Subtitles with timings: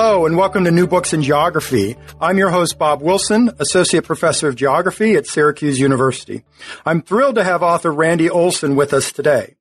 [0.00, 1.96] Hello and welcome to New Books in Geography.
[2.20, 6.44] I'm your host, Bob Wilson, Associate Professor of Geography at Syracuse University.
[6.86, 9.56] I'm thrilled to have author Randy Olson with us today.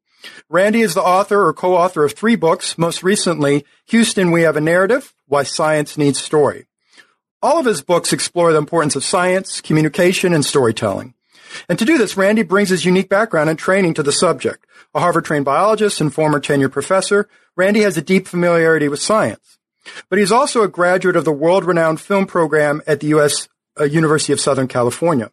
[0.47, 4.61] Randy is the author or co-author of three books, most recently, Houston, We Have a
[4.61, 6.67] Narrative, Why Science Needs Story.
[7.41, 11.15] All of his books explore the importance of science, communication, and storytelling.
[11.67, 14.67] And to do this, Randy brings his unique background and training to the subject.
[14.93, 19.56] A Harvard trained biologist and former tenured professor, Randy has a deep familiarity with science.
[20.09, 23.47] But he's also a graduate of the world-renowned film program at the U.S.
[23.79, 25.31] Uh, University of Southern California.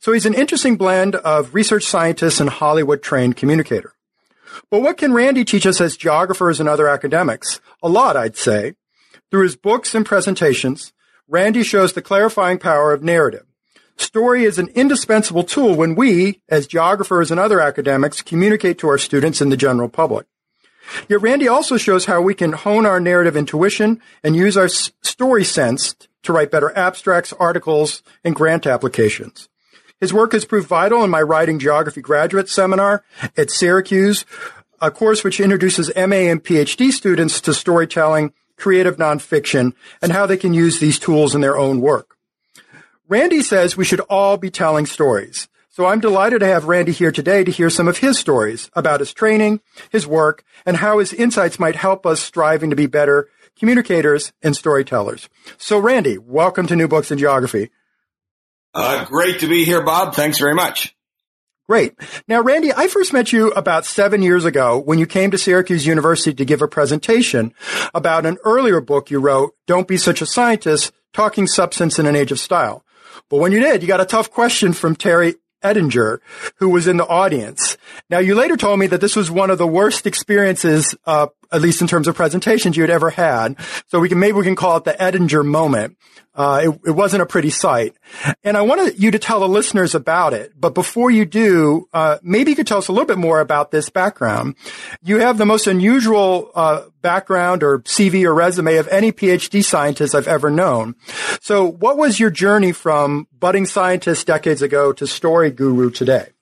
[0.00, 3.94] So he's an interesting blend of research scientist and Hollywood-trained communicator.
[4.70, 7.60] But what can Randy teach us as geographers and other academics?
[7.82, 8.74] A lot, I'd say.
[9.30, 10.92] Through his books and presentations,
[11.28, 13.44] Randy shows the clarifying power of narrative.
[13.96, 18.98] Story is an indispensable tool when we, as geographers and other academics, communicate to our
[18.98, 20.26] students and the general public.
[21.08, 25.44] Yet Randy also shows how we can hone our narrative intuition and use our story
[25.44, 29.48] sense to write better abstracts, articles, and grant applications.
[30.00, 33.04] His work has proved vital in my writing geography graduate seminar
[33.36, 34.26] at Syracuse,
[34.80, 40.36] a course which introduces MA and PhD students to storytelling, creative nonfiction, and how they
[40.36, 42.16] can use these tools in their own work.
[43.08, 45.48] Randy says we should all be telling stories.
[45.76, 49.00] So I'm delighted to have Randy here today to hear some of his stories about
[49.00, 49.60] his training,
[49.90, 54.56] his work, and how his insights might help us striving to be better communicators and
[54.56, 55.28] storytellers.
[55.58, 57.72] So Randy, welcome to New Books in Geography.
[58.72, 60.14] Uh, great to be here, Bob.
[60.14, 60.96] Thanks very much.
[61.68, 61.92] Great.
[62.26, 65.84] Now, Randy, I first met you about seven years ago when you came to Syracuse
[65.84, 67.52] University to give a presentation
[67.92, 72.16] about an earlier book you wrote, Don't Be Such a Scientist, Talking Substance in an
[72.16, 72.82] Age of Style.
[73.28, 75.34] But when you did, you got a tough question from Terry
[75.66, 76.20] Ettinger,
[76.56, 77.76] who was in the audience.
[78.08, 81.60] Now, you later told me that this was one of the worst experiences, uh, at
[81.60, 83.56] least in terms of presentations you had ever had.
[83.88, 85.96] So we can maybe we can call it the Ettinger moment.
[86.34, 87.96] Uh, it, it, wasn't a pretty sight.
[88.44, 90.52] And I wanted you to tell the listeners about it.
[90.54, 93.70] But before you do, uh, maybe you could tell us a little bit more about
[93.70, 94.54] this background.
[95.02, 100.14] You have the most unusual uh, background or CV or resume of any PhD scientist
[100.14, 100.94] I've ever known.
[101.40, 106.35] So what was your journey from budding scientist decades ago to story guru today?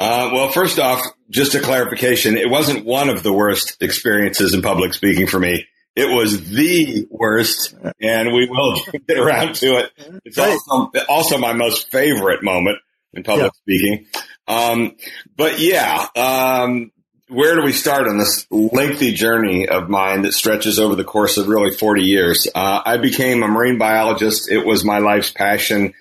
[0.00, 2.36] Uh, well, first off, just a clarification.
[2.36, 5.66] It wasn't one of the worst experiences in public speaking for me.
[5.96, 9.92] It was the worst, and we will get around to it.
[10.24, 12.78] It's also, also my most favorite moment
[13.12, 13.74] in public yeah.
[13.76, 14.06] speaking.
[14.46, 14.96] Um,
[15.36, 16.92] but yeah, um,
[17.28, 21.36] where do we start on this lengthy journey of mine that stretches over the course
[21.36, 22.46] of really 40 years?
[22.54, 24.50] Uh, I became a marine biologist.
[24.50, 25.94] It was my life's passion.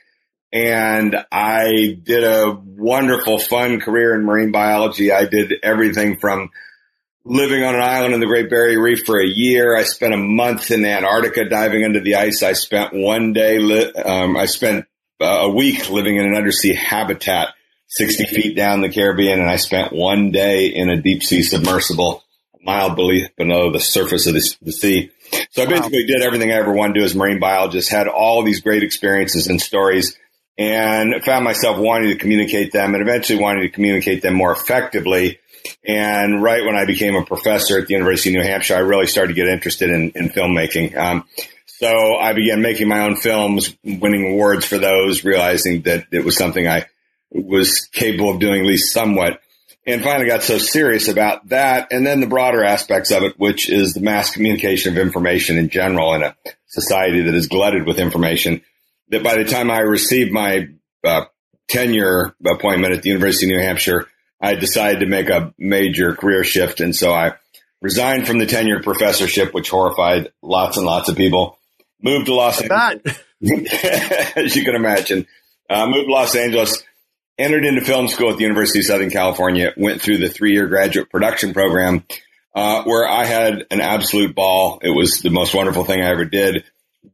[0.51, 5.11] And I did a wonderful, fun career in marine biology.
[5.11, 6.51] I did everything from
[7.25, 9.75] living on an island in the Great Barrier Reef for a year.
[9.75, 12.43] I spent a month in Antarctica diving under the ice.
[12.43, 14.85] I spent one day, li- um, I spent
[15.19, 17.49] uh, a week living in an undersea habitat
[17.87, 19.39] 60 feet down the Caribbean.
[19.39, 24.27] And I spent one day in a deep sea submersible a mile below the surface
[24.27, 25.11] of the, the sea.
[25.51, 26.07] So I basically wow.
[26.07, 28.83] did everything I ever wanted to do as a marine biologist, had all these great
[28.83, 30.17] experiences and stories
[30.57, 35.39] and found myself wanting to communicate them and eventually wanting to communicate them more effectively
[35.85, 39.07] and right when I became a professor at the University of New Hampshire, I really
[39.07, 40.95] started to get interested in, in filmmaking.
[40.95, 41.25] Um,
[41.65, 46.35] so I began making my own films, winning awards for those, realizing that it was
[46.35, 46.85] something I
[47.31, 49.41] was capable of doing at least somewhat.
[49.85, 51.93] And finally got so serious about that.
[51.93, 55.69] And then the broader aspects of it, which is the mass communication of information in
[55.69, 58.61] general in a society that is glutted with information
[59.09, 60.69] that by the time I received my
[61.03, 61.25] uh,
[61.67, 64.07] tenure appointment at the University of New Hampshire,
[64.41, 66.79] I decided to make a major career shift.
[66.79, 67.33] And so I
[67.81, 71.57] resigned from the tenured professorship, which horrified lots and lots of people.
[72.01, 73.19] Moved to Los Angeles.
[74.35, 75.27] As you can imagine,
[75.69, 76.83] uh, moved to Los Angeles,
[77.37, 80.67] entered into film school at the University of Southern California, went through the three year
[80.67, 82.03] graduate production program,
[82.55, 84.79] uh, where I had an absolute ball.
[84.81, 86.63] It was the most wonderful thing I ever did.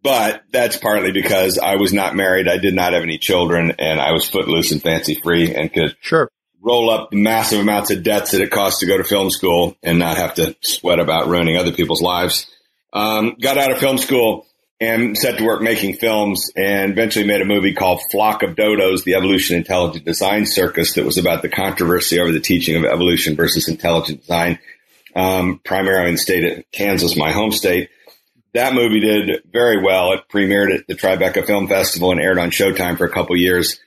[0.04, 2.50] But that's partly because I was not married.
[2.50, 5.96] I did not have any children and I was footloose and fancy free and could
[6.02, 6.30] sure
[6.64, 9.76] roll up the massive amounts of debts that it costs to go to film school
[9.84, 12.50] and not have to sweat about ruining other people's lives.
[12.94, 14.46] Um, got out of film school
[14.80, 19.04] and set to work making films and eventually made a movie called Flock of Dodos,
[19.04, 23.36] the Evolution Intelligent Design Circus that was about the controversy over the teaching of evolution
[23.36, 24.60] versus intelligent design,
[25.16, 27.90] um, primarily in the state of Kansas, my home state.
[28.54, 30.14] That movie did very well.
[30.14, 33.80] It premiered at the Tribeca Film Festival and aired on Showtime for a couple years.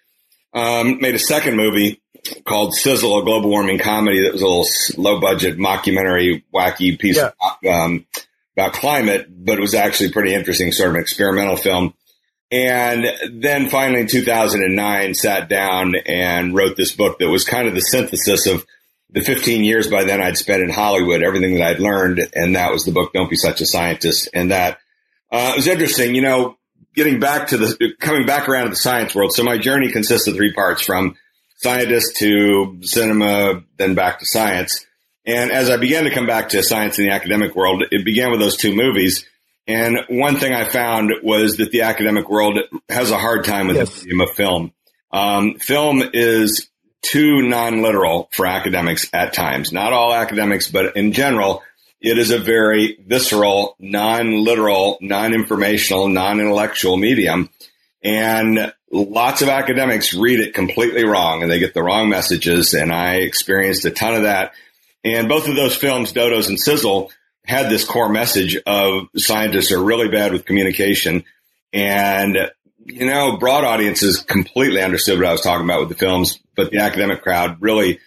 [0.53, 2.01] Um, made a second movie
[2.45, 4.67] called Sizzle, a global warming comedy that was a little
[4.97, 7.31] low budget mockumentary, wacky piece yeah.
[7.63, 8.07] of, um,
[8.57, 11.95] about climate, but it was actually pretty interesting, sort of an experimental film.
[12.51, 17.75] And then finally in 2009 sat down and wrote this book that was kind of
[17.75, 18.65] the synthesis of
[19.11, 22.29] the 15 years by then I'd spent in Hollywood, everything that I'd learned.
[22.35, 24.29] And that was the book, Don't Be Such a Scientist.
[24.35, 24.79] And that,
[25.31, 26.59] uh, it was interesting, you know,
[26.95, 29.33] getting back to the, coming back around to the science world.
[29.33, 31.17] So my journey consists of three parts from
[31.57, 34.87] scientist to cinema, then back to science.
[35.25, 38.31] And as I began to come back to science in the academic world, it began
[38.31, 39.27] with those two movies.
[39.67, 43.77] And one thing I found was that the academic world has a hard time with
[43.77, 43.91] yes.
[43.91, 44.73] the medium of film.
[45.11, 46.69] Um, film is
[47.11, 49.73] too non-literal for academics at times.
[49.73, 51.63] Not all academics, but in general,
[52.01, 57.51] it is a very visceral, non-literal, non-informational, non-intellectual medium.
[58.03, 62.75] And lots of academics read it completely wrong and they get the wrong messages.
[62.75, 64.53] And I experienced a ton of that
[65.07, 67.13] and both of those films, Dodos and Sizzle,
[67.45, 71.23] had this core message of scientists are really bad with communication.
[71.73, 72.51] And,
[72.85, 76.71] you know, broad audiences completely understood what I was talking about with the films, but
[76.71, 78.01] the academic crowd really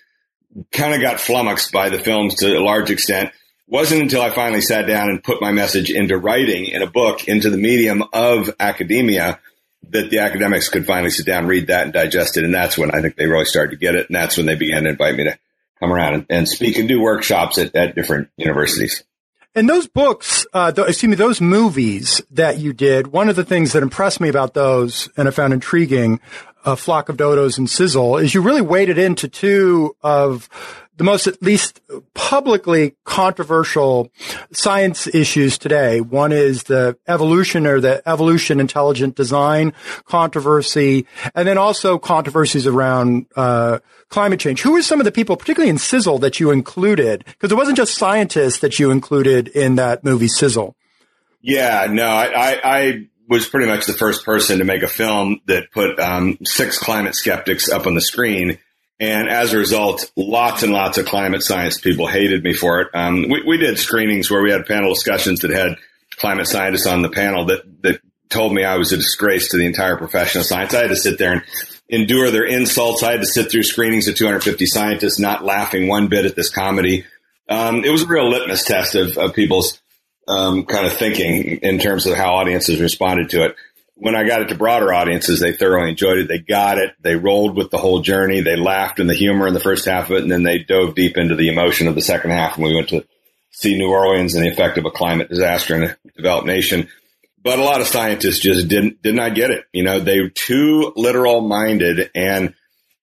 [0.72, 3.32] kind of got flummoxed by the films to a large extent.
[3.68, 7.28] Wasn't until I finally sat down and put my message into writing in a book
[7.28, 9.40] into the medium of academia
[9.92, 12.44] that the academics could finally sit down, read that and digest it.
[12.44, 14.08] And that's when I think they really started to get it.
[14.08, 15.38] And that's when they began to invite me to
[15.80, 19.04] come around and, and speak and do workshops at, at different universities.
[19.56, 23.44] And those books, uh, th- excuse me, those movies that you did, one of the
[23.44, 26.20] things that impressed me about those and I found intriguing,
[26.70, 30.48] uh, Flock of Dodos and Sizzle, is you really waded into two of
[30.98, 31.80] the most at least
[32.14, 34.12] publicly controversial
[34.52, 36.02] science issues today.
[36.02, 39.74] One is the evolution or the evolution intelligent design
[40.06, 43.80] controversy, and then also controversies around uh,
[44.10, 44.62] climate change.
[44.62, 47.24] Who are some of the people, particularly in Sizzle, that you included?
[47.26, 50.76] Because it wasn't just scientists that you included in that movie Sizzle.
[51.42, 55.40] Yeah, no, I, I, I was pretty much the first person to make a film
[55.46, 58.58] that put um, six climate skeptics up on the screen
[59.00, 62.90] and as a result, lots and lots of climate science people hated me for it.
[62.94, 65.78] Um, we, we did screenings where we had panel discussions that had
[66.18, 69.66] climate scientists on the panel that, that told me I was a disgrace to the
[69.66, 70.74] entire profession of science.
[70.74, 71.44] I had to sit there and
[71.88, 73.02] endure their insults.
[73.02, 76.50] I had to sit through screenings of 250 scientists, not laughing one bit at this
[76.50, 77.06] comedy.
[77.48, 79.82] Um, it was a real litmus test of, of people's
[80.30, 83.56] um, kind of thinking in terms of how audiences responded to it
[84.00, 86.28] when I got it to broader audiences, they thoroughly enjoyed it.
[86.28, 86.96] They got it.
[87.02, 88.40] They rolled with the whole journey.
[88.42, 90.96] They laughed in the humor in the first half of it, and then they dove
[90.96, 92.56] deep into the emotion of the second half.
[92.56, 93.06] And we went to
[93.52, 96.88] see New Orleans and the effect of a climate disaster in a developed nation.
[97.44, 99.66] But a lot of scientists just didn't did not get it.
[99.74, 102.10] You know, they were too literal minded.
[102.16, 102.54] And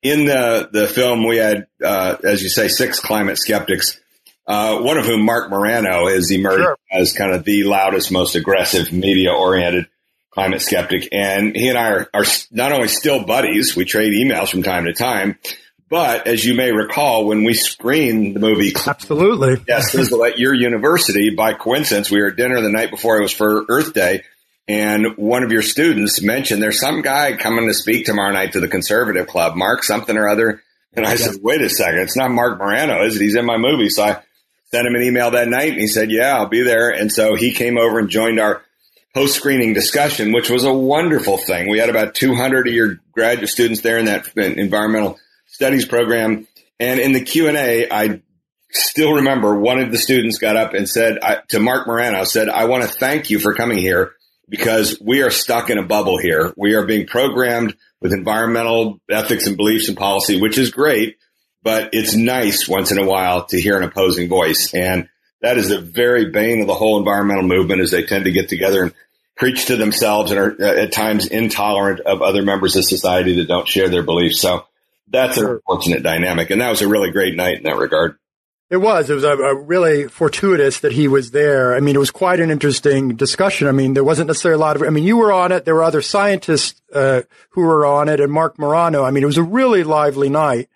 [0.03, 4.01] in the the film, we had, uh, as you say, six climate skeptics.
[4.47, 6.79] Uh, one of whom, Marc Morano, has emerged sure.
[6.93, 9.87] as kind of the loudest, most aggressive, media oriented
[10.31, 11.09] climate skeptic.
[11.13, 14.85] And he and I are, are not only still buddies, we trade emails from time
[14.85, 15.39] to time,
[15.89, 20.39] but as you may recall, when we screened the movie, absolutely, yes, this was at
[20.39, 21.31] your university.
[21.31, 24.23] By coincidence, we were at dinner the night before it was for Earth Day,
[24.69, 28.61] and one of your students mentioned there's some guy coming to speak tomorrow night to
[28.61, 30.63] the conservative club, Mark something or other.
[30.93, 31.25] And I yes.
[31.25, 33.23] said, wait a second, it's not Marc Morano, is it?
[33.23, 33.91] He's in my movie.
[33.91, 34.23] So I
[34.77, 36.91] sent him an email that night, and he said, yeah, I'll be there.
[36.91, 38.63] And so he came over and joined our
[39.15, 41.71] post screening discussion, which was a wonderful thing.
[41.71, 46.47] We had about 200 of your graduate students there in that environmental studies program.
[46.79, 48.21] And in the Q and A, I
[48.71, 52.51] still remember one of the students got up and said I, to Marc Morano, said,
[52.51, 54.13] I want to thank you for coming here
[54.47, 56.53] because we are stuck in a bubble here.
[56.55, 61.17] We are being programmed with environmental ethics and beliefs and policy, which is great,
[61.67, 64.73] but it's nice once in a while to hear an opposing voice.
[64.73, 65.09] And
[65.41, 68.49] that is the very bane of the whole environmental movement is they tend to get
[68.49, 68.95] together and
[69.35, 73.49] preach to themselves and are uh, at times intolerant of other members of society that
[73.49, 74.41] don't share their beliefs.
[74.41, 74.65] So
[75.09, 75.45] that's sure.
[75.45, 76.51] an unfortunate dynamic.
[76.51, 78.17] And that was a really great night in that regard.
[78.71, 79.11] It was.
[79.11, 81.75] It was a, a, really fortuitous that he was there.
[81.75, 83.67] I mean, it was quite an interesting discussion.
[83.67, 84.83] I mean, there wasn't necessarily a lot of.
[84.83, 85.65] I mean, you were on it.
[85.65, 89.03] There were other scientists uh, who were on it, and Marc Morano.
[89.03, 90.69] I mean, it was a really lively night.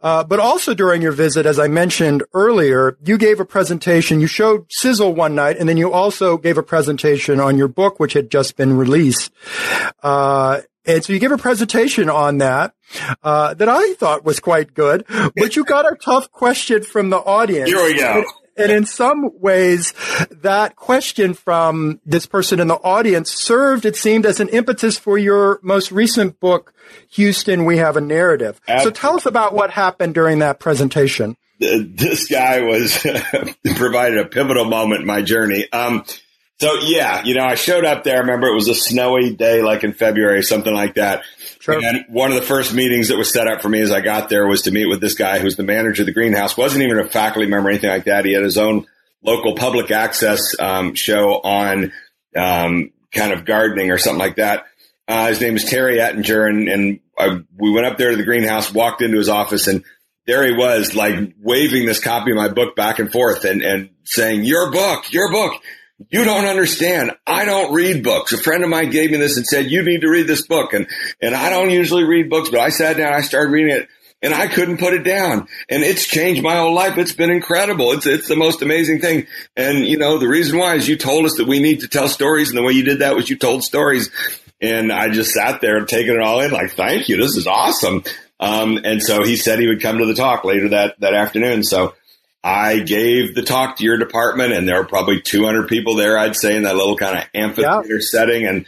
[0.00, 4.20] Uh, but also during your visit, as I mentioned earlier, you gave a presentation.
[4.20, 7.98] You showed Sizzle one night, and then you also gave a presentation on your book,
[7.98, 9.32] which had just been released.
[10.02, 12.74] Uh, and so you gave a presentation on that
[13.22, 15.06] uh, that I thought was quite good.
[15.08, 17.70] But you got a tough question from the audience.
[17.70, 18.22] Here we go.
[18.56, 19.94] And in some ways,
[20.30, 25.18] that question from this person in the audience served, it seemed, as an impetus for
[25.18, 26.72] your most recent book,
[27.10, 28.60] Houston, We Have a Narrative.
[28.68, 28.84] Absolutely.
[28.84, 31.36] So tell us about what happened during that presentation.
[31.58, 32.98] This guy was
[33.76, 35.70] provided a pivotal moment in my journey.
[35.72, 36.04] Um,
[36.60, 38.16] so yeah, you know, I showed up there.
[38.16, 41.24] I remember it was a snowy day, like in February, something like that.
[41.58, 41.80] Sure.
[41.82, 44.28] And one of the first meetings that was set up for me as I got
[44.28, 46.56] there was to meet with this guy who's the manager of the greenhouse.
[46.56, 48.24] wasn't even a faculty member or anything like that.
[48.24, 48.86] He had his own
[49.22, 51.92] local public access um, show on
[52.36, 54.66] um, kind of gardening or something like that.
[55.08, 58.24] Uh, his name is Terry Ettinger, and, and I, we went up there to the
[58.24, 59.84] greenhouse, walked into his office, and
[60.26, 63.90] there he was, like waving this copy of my book back and forth, and and
[64.04, 65.60] saying, "Your book, your book."
[66.10, 67.12] You don't understand.
[67.26, 68.32] I don't read books.
[68.32, 70.72] A friend of mine gave me this and said, you need to read this book.
[70.72, 70.88] And,
[71.22, 73.88] and I don't usually read books, but I sat down, I started reading it
[74.20, 75.46] and I couldn't put it down.
[75.68, 76.98] And it's changed my whole life.
[76.98, 77.92] It's been incredible.
[77.92, 79.26] It's, it's the most amazing thing.
[79.56, 82.08] And you know, the reason why is you told us that we need to tell
[82.08, 82.48] stories.
[82.48, 84.10] And the way you did that was you told stories.
[84.60, 87.18] And I just sat there taking it all in like, thank you.
[87.18, 88.02] This is awesome.
[88.40, 91.62] Um, and so he said he would come to the talk later that, that afternoon.
[91.62, 91.94] So
[92.44, 96.36] I gave the talk to your department and there were probably 200 people there, I'd
[96.36, 98.00] say in that little kind of amphitheater yeah.
[98.00, 98.46] setting.
[98.46, 98.66] And.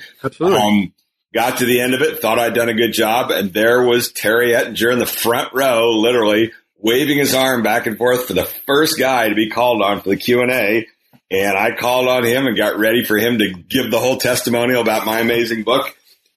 [0.56, 0.92] Um,
[1.34, 3.30] got to the end of it, thought I'd done a good job.
[3.30, 7.98] And there was Terry Ettinger in the front row, literally waving his arm back and
[7.98, 10.86] forth for the first guy to be called on for the Q and A.
[11.30, 14.80] And I called on him and got ready for him to give the whole testimonial
[14.80, 15.95] about my amazing book.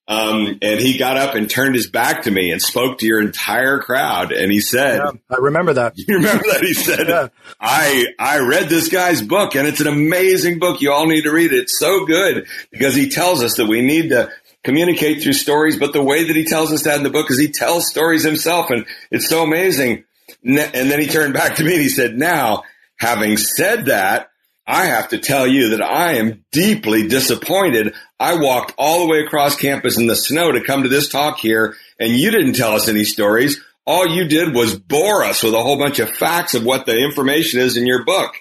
[0.10, 3.22] Um, and he got up and turned his back to me and spoke to your
[3.22, 4.32] entire crowd.
[4.32, 5.94] And he said, yeah, I remember that.
[5.98, 6.62] You remember that?
[6.62, 7.28] He said, yeah.
[7.62, 10.82] I, I read this guy's book and it's an amazing book.
[10.82, 11.60] You all need to read it.
[11.60, 14.32] It's so good because he tells us that we need to
[14.64, 15.78] communicate through stories.
[15.78, 18.24] But the way that he tells us that in the book is he tells stories
[18.24, 20.06] himself and it's so amazing.
[20.44, 22.64] And then he turned back to me and he said, now
[22.98, 24.29] having said that,
[24.70, 27.96] I have to tell you that I am deeply disappointed.
[28.20, 31.40] I walked all the way across campus in the snow to come to this talk
[31.40, 33.60] here, and you didn't tell us any stories.
[33.88, 36.96] All you did was bore us with a whole bunch of facts of what the
[36.96, 38.36] information is in your book.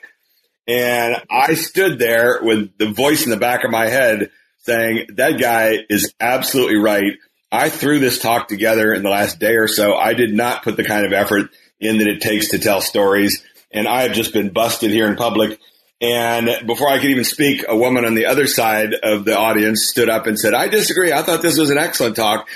[0.67, 5.41] And I stood there with the voice in the back of my head saying, that
[5.41, 7.15] guy is absolutely right.
[7.51, 9.95] I threw this talk together in the last day or so.
[9.95, 13.43] I did not put the kind of effort in that it takes to tell stories.
[13.71, 15.59] And I have just been busted here in public
[16.01, 19.89] and before I could even speak, a woman on the other side of the audience
[19.89, 21.13] stood up and said, I disagree.
[21.13, 22.49] I thought this was an excellent talk.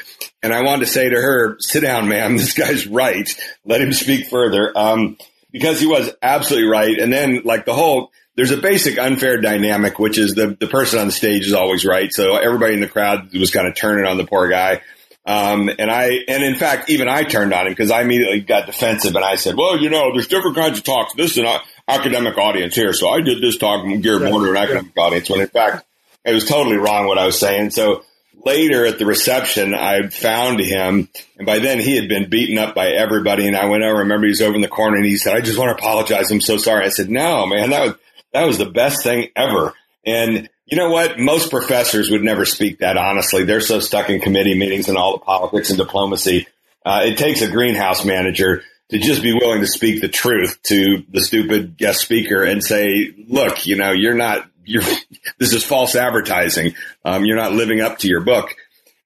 [0.45, 2.37] And I wanted to say to her, sit down, ma'am.
[2.37, 3.29] This guy's right.
[3.65, 4.73] Let him speak further.
[4.77, 5.17] Um,
[5.51, 6.99] because he was absolutely right.
[6.99, 11.01] And then like the whole, there's a basic unfair dynamic, which is the, the person
[11.01, 12.13] on the stage is always right.
[12.13, 14.83] So everybody in the crowd was kind of turning on the poor guy.
[15.27, 18.67] Um, and I, and in fact, even I turned on him because I immediately got
[18.67, 21.13] defensive and I said, well, you know, there's different kinds of talks.
[21.15, 21.47] This and
[21.89, 22.93] academic audience here.
[22.93, 25.85] So I did this talk geared more to an academic audience when in fact
[26.25, 27.71] it was totally wrong what I was saying.
[27.71, 28.05] So
[28.45, 32.75] later at the reception, I found him and by then he had been beaten up
[32.75, 33.47] by everybody.
[33.47, 35.37] And I went over, I remember he was over in the corner and he said,
[35.37, 36.31] I just want to apologize.
[36.31, 36.85] I'm so sorry.
[36.85, 37.95] I said, no, man, that was,
[38.33, 39.75] that was the best thing ever.
[40.05, 41.19] And you know what?
[41.19, 43.45] Most professors would never speak that honestly.
[43.45, 46.47] They're so stuck in committee meetings and all the politics and diplomacy.
[46.85, 51.03] Uh, it takes a greenhouse manager to just be willing to speak the truth to
[51.09, 54.83] the stupid guest speaker and say, look, you know, you're not, you're,
[55.39, 56.75] this is false advertising.
[57.03, 58.55] Um, you're not living up to your book.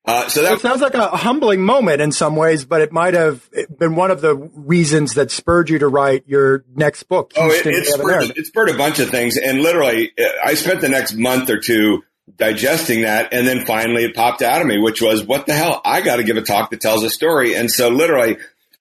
[0.05, 3.15] Uh, so that it sounds like a humbling moment in some ways, but it might
[3.15, 7.33] have been one of the reasons that spurred you to write your next book.
[7.37, 9.37] oh, it, it, spurred, it spurred a bunch of things.
[9.37, 10.13] And literally,
[10.45, 12.05] I spent the next month or two
[12.37, 13.33] digesting that.
[13.33, 15.81] And then finally it popped out of me, which was, what the hell?
[15.85, 17.55] I got to give a talk that tells a story.
[17.55, 18.37] And so literally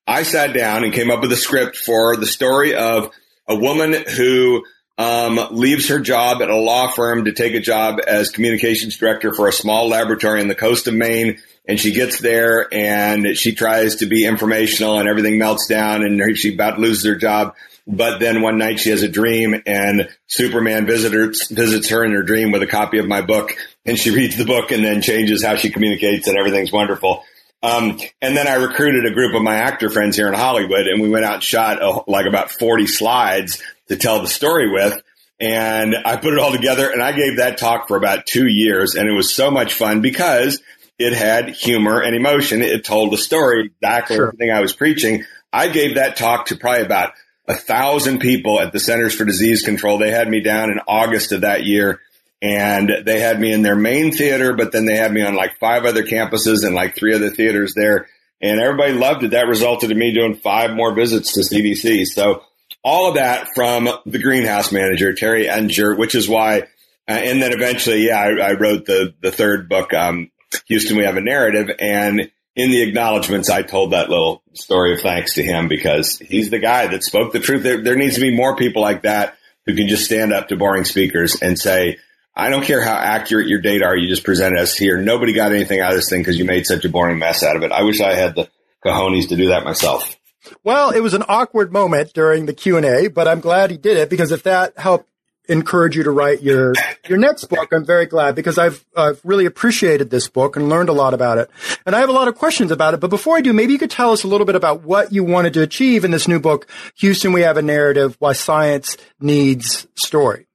[0.06, 3.10] I sat down and came up with a script for the story of
[3.48, 4.64] a woman who
[4.98, 9.34] um, leaves her job at a law firm to take a job as communications director
[9.34, 11.38] for a small laboratory on the coast of Maine.
[11.68, 16.38] And she gets there and she tries to be informational and everything melts down and
[16.38, 17.56] she about loses her job.
[17.88, 22.22] But then one night she has a dream and Superman visitors, visits her in her
[22.22, 25.44] dream with a copy of my book and she reads the book and then changes
[25.44, 27.24] how she communicates and everything's wonderful.
[27.62, 31.00] Um, and then I recruited a group of my actor friends here in Hollywood, and
[31.00, 35.00] we went out and shot a, like about 40 slides to tell the story with.
[35.38, 38.94] And I put it all together, and I gave that talk for about two years,
[38.94, 40.62] and it was so much fun because
[40.98, 42.62] it had humor and emotion.
[42.62, 44.28] It told the story exactly sure.
[44.28, 45.24] everything I was preaching.
[45.52, 47.12] I gave that talk to probably about
[47.48, 49.98] a thousand people at the Centers for Disease Control.
[49.98, 52.00] They had me down in August of that year
[52.42, 55.58] and they had me in their main theater, but then they had me on like
[55.58, 58.08] five other campuses and like three other theaters there.
[58.40, 59.30] And everybody loved it.
[59.30, 62.04] That resulted in me doing five more visits to CDC.
[62.04, 62.42] So
[62.84, 66.60] all of that from the greenhouse manager, Terry Ettinger, which is why,
[67.08, 70.30] uh, and then eventually, yeah, I, I, wrote the, the third book, um,
[70.66, 71.70] Houston, we have a narrative.
[71.78, 76.50] And in the acknowledgments, I told that little story of thanks to him because he's
[76.50, 77.62] the guy that spoke the truth.
[77.62, 80.56] There, there needs to be more people like that who can just stand up to
[80.56, 81.98] boring speakers and say,
[82.36, 83.96] I don't care how accurate your data are.
[83.96, 84.98] You just presented us here.
[84.98, 87.56] Nobody got anything out of this thing because you made such a boring mess out
[87.56, 87.72] of it.
[87.72, 88.48] I wish I had the
[88.84, 90.16] cojones to do that myself.
[90.62, 93.78] Well, it was an awkward moment during the Q and A, but I'm glad he
[93.78, 95.08] did it because if that helped
[95.48, 96.74] encourage you to write your
[97.08, 97.68] your next book.
[97.72, 101.38] I'm very glad because I've I've really appreciated this book and learned a lot about
[101.38, 101.50] it.
[101.84, 103.00] And I have a lot of questions about it.
[103.00, 105.24] But before I do, maybe you could tell us a little bit about what you
[105.24, 106.66] wanted to achieve in this new book,
[106.96, 107.32] Houston.
[107.32, 110.45] We have a narrative: Why Science Needs Story.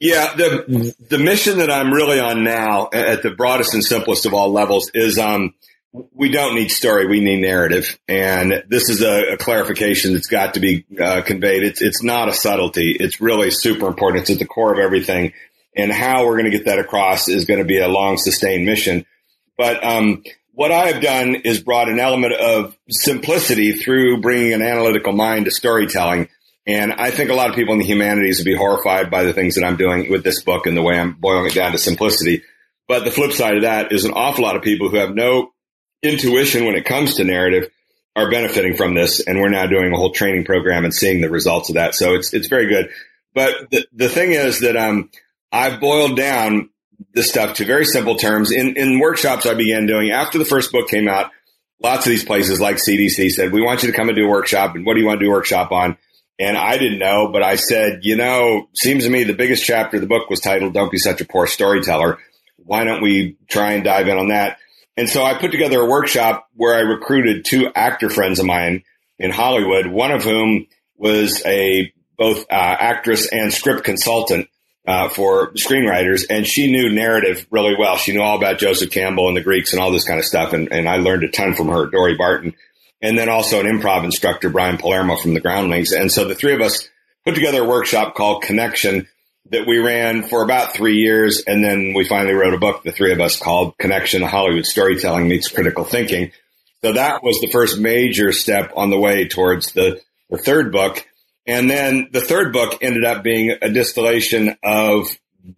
[0.00, 4.34] Yeah, the the mission that I'm really on now, at the broadest and simplest of
[4.34, 5.54] all levels, is um
[6.12, 7.06] we don't need story.
[7.06, 7.98] We need narrative.
[8.08, 11.62] And this is a, a clarification that's got to be uh, conveyed.
[11.62, 12.96] It's, it's not a subtlety.
[12.98, 14.22] It's really super important.
[14.22, 15.34] It's at the core of everything.
[15.76, 18.66] And how we're going to get that across is going to be a long sustained
[18.66, 19.06] mission.
[19.56, 24.62] But, um, what I have done is brought an element of simplicity through bringing an
[24.62, 26.28] analytical mind to storytelling.
[26.66, 29.32] And I think a lot of people in the humanities would be horrified by the
[29.32, 31.78] things that I'm doing with this book and the way I'm boiling it down to
[31.78, 32.42] simplicity.
[32.88, 35.52] But the flip side of that is an awful lot of people who have no
[36.02, 37.70] intuition when it comes to narrative
[38.16, 39.20] are benefiting from this.
[39.20, 41.94] And we're now doing a whole training program and seeing the results of that.
[41.94, 42.90] So it's, it's very good.
[43.34, 45.10] But the, the thing is that, um,
[45.54, 46.70] I've boiled down
[47.12, 50.72] this stuff to very simple terms in, in workshops I began doing after the first
[50.72, 51.30] book came out.
[51.80, 54.28] Lots of these places like CDC said, we want you to come and do a
[54.28, 54.74] workshop.
[54.74, 55.96] And what do you want to do a workshop on?
[56.38, 59.98] And I didn't know, but I said, you know, seems to me the biggest chapter
[59.98, 62.18] of the book was titled, Don't Be Such a Poor Storyteller.
[62.56, 64.58] Why don't we try and dive in on that?
[64.96, 68.82] And so I put together a workshop where I recruited two actor friends of mine
[69.18, 74.48] in Hollywood, one of whom was a both uh, actress and script consultant
[74.86, 77.96] uh, for screenwriters, and she knew narrative really well.
[77.96, 80.52] She knew all about Joseph Campbell and the Greeks and all this kind of stuff,
[80.52, 82.54] and, and I learned a ton from her, Dorie Barton,
[83.04, 85.92] and then also an improv instructor, Brian Palermo from the Groundlings.
[85.92, 86.88] And so the three of us
[87.26, 89.06] put together a workshop called Connection
[89.50, 91.42] that we ran for about three years.
[91.46, 95.28] And then we finally wrote a book, the three of us called Connection Hollywood Storytelling
[95.28, 96.32] Meets Critical Thinking.
[96.82, 101.06] So that was the first major step on the way towards the, the third book.
[101.46, 105.08] And then the third book ended up being a distillation of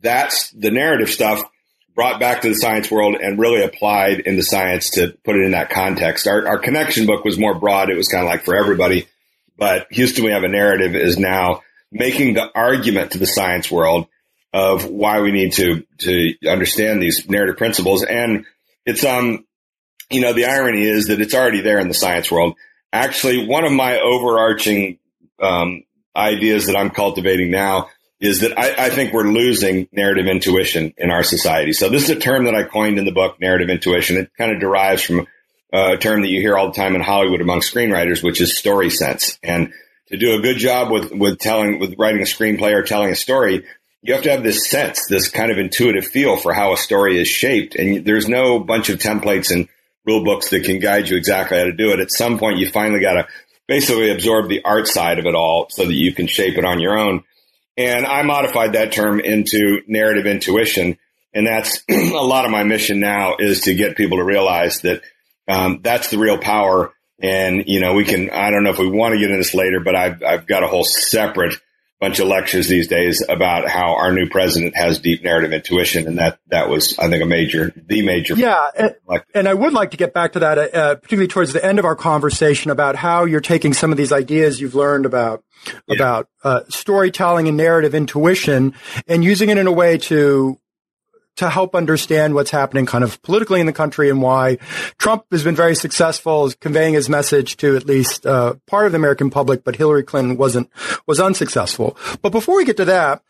[0.01, 1.45] that's the narrative stuff
[1.97, 5.43] brought back to the science world and really applied in the science to put it
[5.43, 6.29] in that context.
[6.29, 7.91] Our, our connection book was more broad.
[7.91, 9.09] It was kind of like for everybody,
[9.57, 14.07] but Houston, we have a narrative is now making the argument to the science world
[14.53, 18.05] of why we need to to understand these narrative principles.
[18.05, 18.45] And
[18.85, 19.47] it's um,
[20.11, 22.57] you know, the irony is that it's already there in the science world.
[22.93, 24.99] Actually, one of my overarching
[25.41, 25.83] um,
[26.15, 27.89] ideas that I'm cultivating now
[28.21, 31.73] is that I, I, think we're losing narrative intuition in our society.
[31.73, 34.17] So this is a term that I coined in the book, narrative intuition.
[34.17, 35.27] It kind of derives from
[35.73, 38.57] uh, a term that you hear all the time in Hollywood among screenwriters, which is
[38.57, 39.39] story sense.
[39.43, 39.73] And
[40.09, 43.17] to do a good job with, with telling, with writing a screenplay or telling a
[43.17, 43.65] story,
[44.03, 47.19] you have to have this sense, this kind of intuitive feel for how a story
[47.19, 47.75] is shaped.
[47.75, 49.69] And there's no bunch of templates and
[50.07, 52.01] rule books that can guide you exactly how to do it.
[52.01, 53.29] At some point, you finally got to
[53.67, 56.81] basically absorb the art side of it all so that you can shape it on
[56.81, 57.25] your own.
[57.77, 60.99] And I modified that term into narrative intuition.
[61.35, 65.03] And that's a lot of my mission now is to get people to realize that
[65.49, 68.91] um, that's the real power and, you know, we can, I don't know if we
[68.91, 71.55] want to get into this later, but I've, I've got a whole separate
[72.01, 76.07] bunch of lectures these days about how our new president has deep narrative intuition.
[76.07, 78.35] And that, that was, I think, a major, the major.
[78.35, 78.67] Yeah.
[78.77, 78.95] And,
[79.35, 81.85] and I would like to get back to that, uh, particularly towards the end of
[81.85, 85.43] our conversation about how you're taking some of these ideas you've learned about,
[85.89, 85.95] yeah.
[85.95, 88.75] about, uh, storytelling and narrative intuition
[89.07, 90.61] and using it in a way to
[91.37, 94.57] to help understand what's happening kind of politically in the country and why
[94.99, 98.97] Trump has been very successful conveying his message to at least uh, part of the
[98.97, 100.71] American public, but Hillary Clinton wasn't
[101.07, 101.97] was unsuccessful.
[102.23, 103.23] But before we get to that,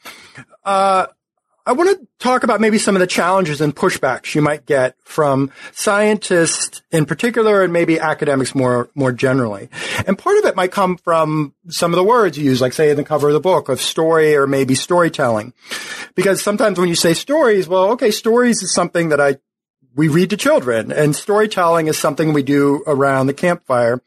[0.64, 1.06] uh,
[1.68, 4.94] I want to talk about maybe some of the challenges and pushbacks you might get
[5.02, 9.68] from scientists in particular and maybe academics more, more generally.
[10.06, 12.90] And part of it might come from some of the words you use, like say
[12.90, 15.52] in the cover of the book of story or maybe storytelling.
[16.14, 19.38] Because sometimes when you say stories, well, okay, stories is something that I
[19.96, 24.02] we read to children and storytelling is something we do around the campfire.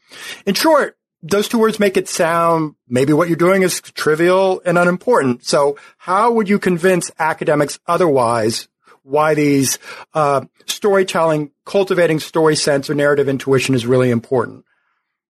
[0.45, 4.77] In short, those two words make it sound maybe what you're doing is trivial and
[4.77, 5.45] unimportant.
[5.45, 8.67] So how would you convince academics otherwise
[9.03, 9.79] why these
[10.13, 14.65] uh, storytelling, cultivating story sense or narrative intuition is really important?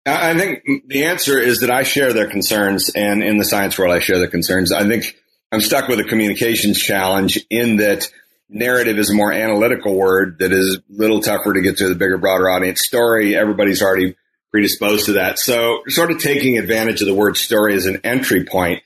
[0.05, 3.93] I think the answer is that I share their concerns, and in the science world,
[3.93, 4.71] I share their concerns.
[4.71, 5.03] I think
[5.51, 8.09] I'm stuck with a communications challenge in that
[8.49, 11.95] narrative is a more analytical word that is a little tougher to get to the
[11.95, 12.85] bigger, broader audience.
[12.85, 14.15] Story, everybody's already
[14.51, 15.39] predisposed to that.
[15.39, 18.83] So sort of taking advantage of the word story as an entry point,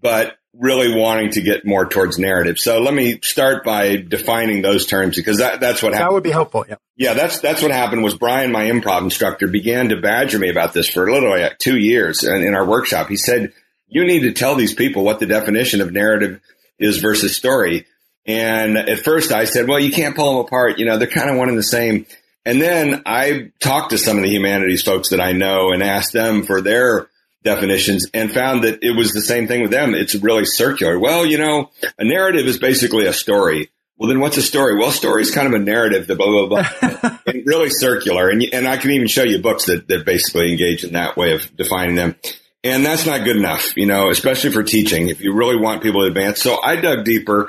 [0.00, 2.56] but really wanting to get more towards narrative.
[2.58, 6.08] So let me start by defining those terms because that, that's what happened.
[6.08, 6.64] That would be helpful.
[6.66, 6.76] Yeah.
[6.96, 7.12] Yeah.
[7.12, 10.88] That's, that's what happened was Brian, my improv instructor began to badger me about this
[10.88, 13.08] for literally like two years in, in our workshop.
[13.08, 13.52] He said,
[13.86, 16.40] you need to tell these people what the definition of narrative
[16.78, 17.86] is versus story.
[18.26, 20.78] And at first I said, well, you can't pull them apart.
[20.78, 22.06] You know, they're kind of one and the same.
[22.46, 26.12] And then I talked to some of the humanities folks that I know and asked
[26.12, 27.08] them for their
[27.42, 29.94] definitions and found that it was the same thing with them.
[29.94, 30.96] It's really circular.
[30.96, 33.70] Well, you know, a narrative is basically a story.
[33.98, 34.78] Well, then what's a story?
[34.78, 37.18] Well, story is kind of a narrative, the blah, blah, blah.
[37.26, 38.28] and really circular.
[38.28, 41.34] And, and I can even show you books that, that basically engage in that way
[41.34, 42.14] of defining them.
[42.62, 46.02] And that's not good enough, you know, especially for teaching if you really want people
[46.02, 46.40] to advance.
[46.40, 47.48] So I dug deeper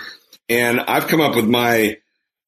[0.49, 1.97] and I've come up with my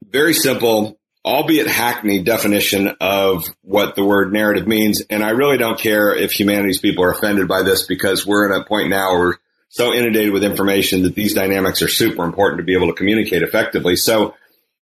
[0.04, 0.99] very simple
[1.30, 5.04] albeit hackneyed definition of what the word narrative means.
[5.12, 8.62] And I really don't care if humanities people are offended by this because we're at
[8.62, 9.38] a point now where we're
[9.70, 13.44] so inundated with information that these dynamics are super important to be able to communicate
[13.44, 13.96] effectively.
[13.96, 14.34] So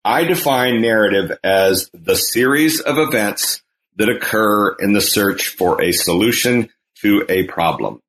[0.03, 3.62] I define narrative as the series of events
[3.95, 6.67] that occur in the search for a solution
[7.03, 8.01] to a problem.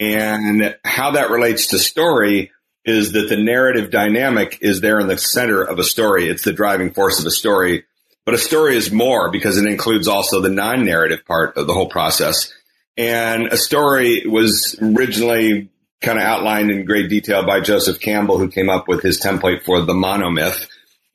[0.00, 2.50] And how that relates to story
[2.84, 6.28] is that the narrative dynamic is there in the center of a story.
[6.28, 7.84] It's the driving force of a story.
[8.24, 11.88] But a story is more because it includes also the non-narrative part of the whole
[11.88, 12.52] process.
[12.96, 18.48] And a story was originally kind of outlined in great detail by Joseph Campbell, who
[18.48, 20.66] came up with his template for the monomyth.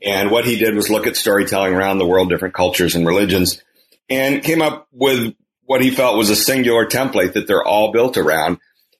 [0.03, 3.61] And what he did was look at storytelling around the world, different cultures and religions,
[4.09, 8.17] and came up with what he felt was a singular template that they're all built
[8.17, 8.59] around.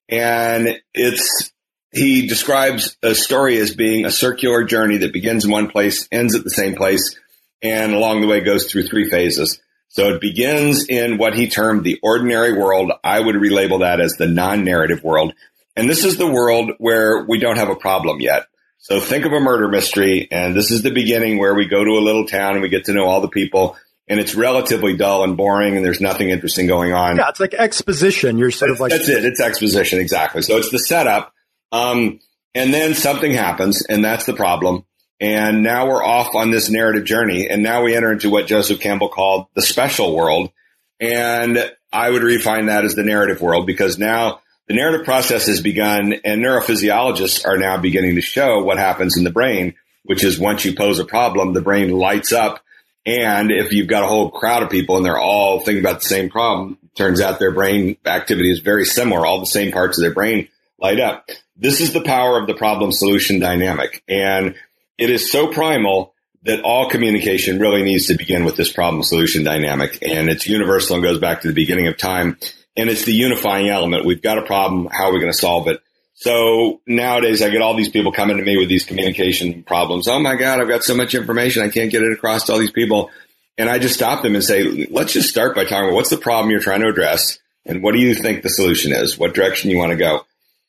[0.10, 1.52] And it's
[1.96, 6.36] he describes a story as being a circular journey that begins in one place, ends
[6.36, 7.18] at the same place,
[7.62, 9.60] and along the way goes through three phases.
[9.88, 12.92] So it begins in what he termed the ordinary world.
[13.02, 15.34] I would relabel that as the non-narrative world.
[15.78, 18.48] And this is the world where we don't have a problem yet.
[18.80, 21.92] So think of a murder mystery, and this is the beginning where we go to
[21.92, 23.78] a little town and we get to know all the people,
[24.10, 27.16] and it's relatively dull and boring, and there's nothing interesting going on.
[27.16, 28.38] Yeah, it's like exposition.
[28.38, 29.24] You're sort that's, of like that's it.
[29.24, 30.42] It's exposition exactly.
[30.42, 31.34] So it's the setup,
[31.72, 32.20] um,
[32.54, 34.86] and then something happens, and that's the problem.
[35.20, 37.50] And now we're off on this narrative journey.
[37.50, 40.52] And now we enter into what Joseph Campbell called the special world.
[41.00, 41.58] And
[41.92, 46.14] I would refine that as the narrative world because now the narrative process has begun
[46.26, 50.66] and neurophysiologists are now beginning to show what happens in the brain, which is once
[50.66, 52.62] you pose a problem, the brain lights up.
[53.06, 56.08] And if you've got a whole crowd of people and they're all thinking about the
[56.08, 59.26] same problem, turns out their brain activity is very similar.
[59.26, 61.30] All the same parts of their brain light up.
[61.56, 64.04] This is the power of the problem solution dynamic.
[64.08, 64.56] And
[64.98, 69.44] it is so primal that all communication really needs to begin with this problem solution
[69.44, 69.98] dynamic.
[70.02, 72.38] And it's universal and goes back to the beginning of time.
[72.78, 74.06] And it's the unifying element.
[74.06, 74.88] We've got a problem.
[74.92, 75.82] How are we going to solve it?
[76.14, 80.08] So nowadays I get all these people coming to me with these communication problems.
[80.08, 81.64] Oh my God, I've got so much information.
[81.64, 83.12] I can't get it across to all these people.
[83.58, 86.18] And I just stop them and say, let's just start by talking about what's the
[86.18, 89.18] problem you're trying to address and what do you think the solution is?
[89.18, 90.26] What direction you want to go?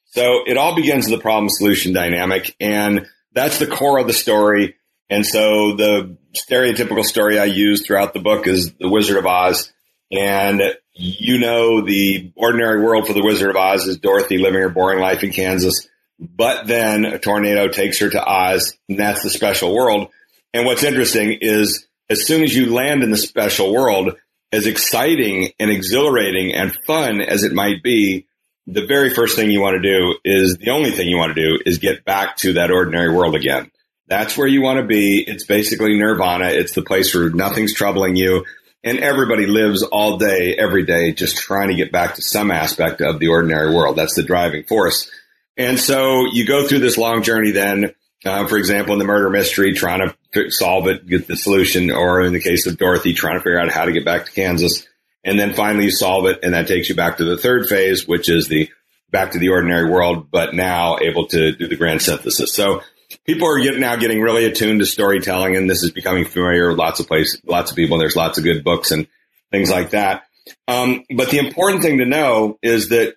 [0.06, 4.12] So it all begins with the problem solution dynamic and that's the core of the
[4.12, 4.76] story.
[5.10, 9.72] And so the stereotypical story I use throughout the book is the Wizard of Oz.
[10.10, 10.62] And
[10.94, 15.00] you know, the ordinary world for the Wizard of Oz is Dorothy living her boring
[15.00, 15.86] life in Kansas.
[16.18, 20.08] But then a tornado takes her to Oz and that's the special world.
[20.54, 24.16] And what's interesting is as soon as you land in the special world,
[24.52, 28.26] as exciting and exhilarating and fun as it might be,
[28.66, 31.42] the very first thing you want to do is the only thing you want to
[31.42, 33.70] do is get back to that ordinary world again.
[34.08, 35.24] That's where you want to be.
[35.26, 36.46] It's basically nirvana.
[36.48, 38.44] It's the place where nothing's troubling you
[38.86, 43.00] and everybody lives all day, every day, just trying to get back to some aspect
[43.00, 43.96] of the ordinary world.
[43.96, 45.10] That's the driving force.
[45.56, 49.28] And so you go through this long journey then, uh, for example, in the murder
[49.28, 53.34] mystery, trying to solve it, get the solution, or in the case of Dorothy, trying
[53.34, 54.86] to figure out how to get back to Kansas.
[55.26, 58.06] And then finally you solve it and that takes you back to the third phase,
[58.06, 58.70] which is the
[59.10, 62.54] back to the ordinary world, but now able to do the grand synthesis.
[62.54, 62.82] So
[63.26, 67.00] people are get, now getting really attuned to storytelling and this is becoming familiar lots
[67.00, 67.98] of places, lots of people.
[67.98, 69.08] There's lots of good books and
[69.50, 70.22] things like that.
[70.68, 73.16] Um, but the important thing to know is that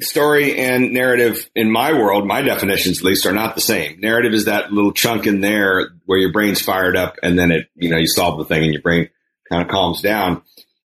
[0.00, 4.00] story and narrative in my world, my definitions at least, are not the same.
[4.00, 7.68] Narrative is that little chunk in there where your brain's fired up and then it,
[7.76, 9.08] you know, you solve the thing and your brain
[9.48, 10.42] kind of calms down.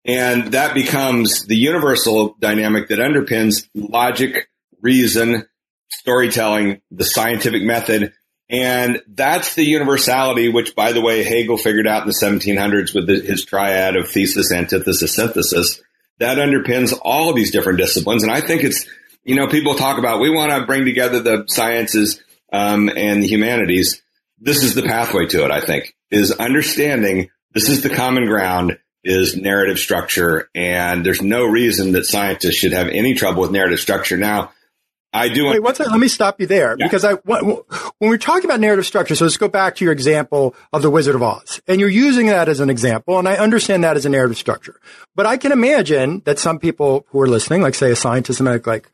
[0.05, 4.49] And that becomes the universal dynamic that underpins logic,
[4.81, 5.45] reason,
[5.89, 8.13] storytelling, the scientific method.
[8.49, 13.07] And that's the universality, which by the way, Hegel figured out in the 1700s with
[13.07, 15.81] his triad of thesis, antithesis, synthesis.
[16.19, 18.23] That underpins all of these different disciplines.
[18.23, 18.85] And I think it's,
[19.23, 23.27] you know, people talk about we want to bring together the sciences um, and the
[23.27, 24.01] humanities.
[24.39, 25.51] This is the pathway to it.
[25.51, 31.45] I think is understanding this is the common ground is narrative structure, and there's no
[31.45, 34.17] reason that scientists should have any trouble with narrative structure.
[34.17, 34.51] Now,
[35.13, 35.47] I do.
[35.47, 35.61] Wait.
[35.61, 36.85] Let me stop you there yeah.
[36.85, 37.57] because I when
[37.99, 39.13] we're talking about narrative structure.
[39.15, 42.27] So let's go back to your example of the Wizard of Oz, and you're using
[42.27, 44.79] that as an example, and I understand that as a narrative structure.
[45.15, 48.47] But I can imagine that some people who are listening, like say a scientist, and
[48.47, 48.89] like, like,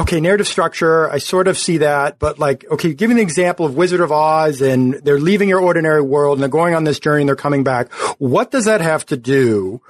[0.00, 1.10] okay, narrative structure.
[1.10, 4.10] I sort of see that, but like, okay, give me an example of Wizard of
[4.10, 7.36] Oz, and they're leaving your ordinary world, and they're going on this journey, and they're
[7.36, 7.92] coming back.
[8.18, 9.82] What does that have to do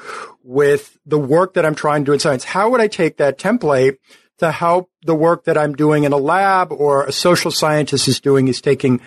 [0.42, 2.44] with the work that I'm trying to do in science?
[2.44, 3.96] How would I take that template?
[4.38, 8.20] to help the work that I'm doing in a lab or a social scientist is
[8.20, 9.03] doing is taking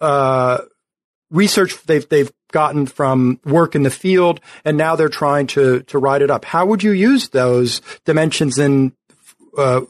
[0.00, 0.62] uh,
[1.30, 5.98] research they've they've gotten from work in the field and now they're trying to to
[5.98, 6.46] write it up.
[6.46, 8.94] How would you use those dimensions in
[9.56, 9.82] uh,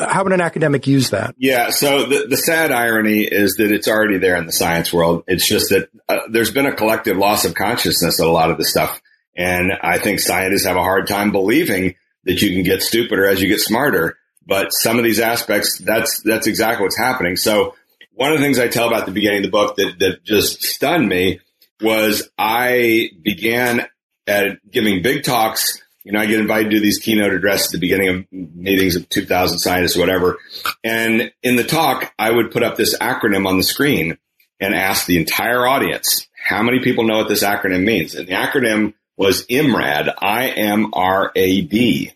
[0.00, 1.34] how would an academic use that?
[1.38, 1.70] Yeah.
[1.70, 5.24] So the, the sad irony is that it's already there in the science world.
[5.26, 8.58] It's just that uh, there's been a collective loss of consciousness of a lot of
[8.58, 9.00] this stuff.
[9.36, 13.42] And I think scientists have a hard time believing that you can get stupider as
[13.42, 14.16] you get smarter.
[14.46, 17.36] But some of these aspects, that's, that's exactly what's happening.
[17.36, 17.74] So
[18.12, 20.62] one of the things I tell about the beginning of the book that, that just
[20.62, 21.40] stunned me
[21.80, 23.86] was I began
[24.26, 25.82] at giving big talks.
[26.04, 29.08] You know, I get invited to these keynote addresses at the beginning of meetings of
[29.08, 30.38] 2000 scientists, or whatever.
[30.84, 34.18] And in the talk, I would put up this acronym on the screen
[34.60, 38.14] and ask the entire audience, how many people know what this acronym means?
[38.14, 42.12] And the acronym was IMRAD, I-M-R-A-D.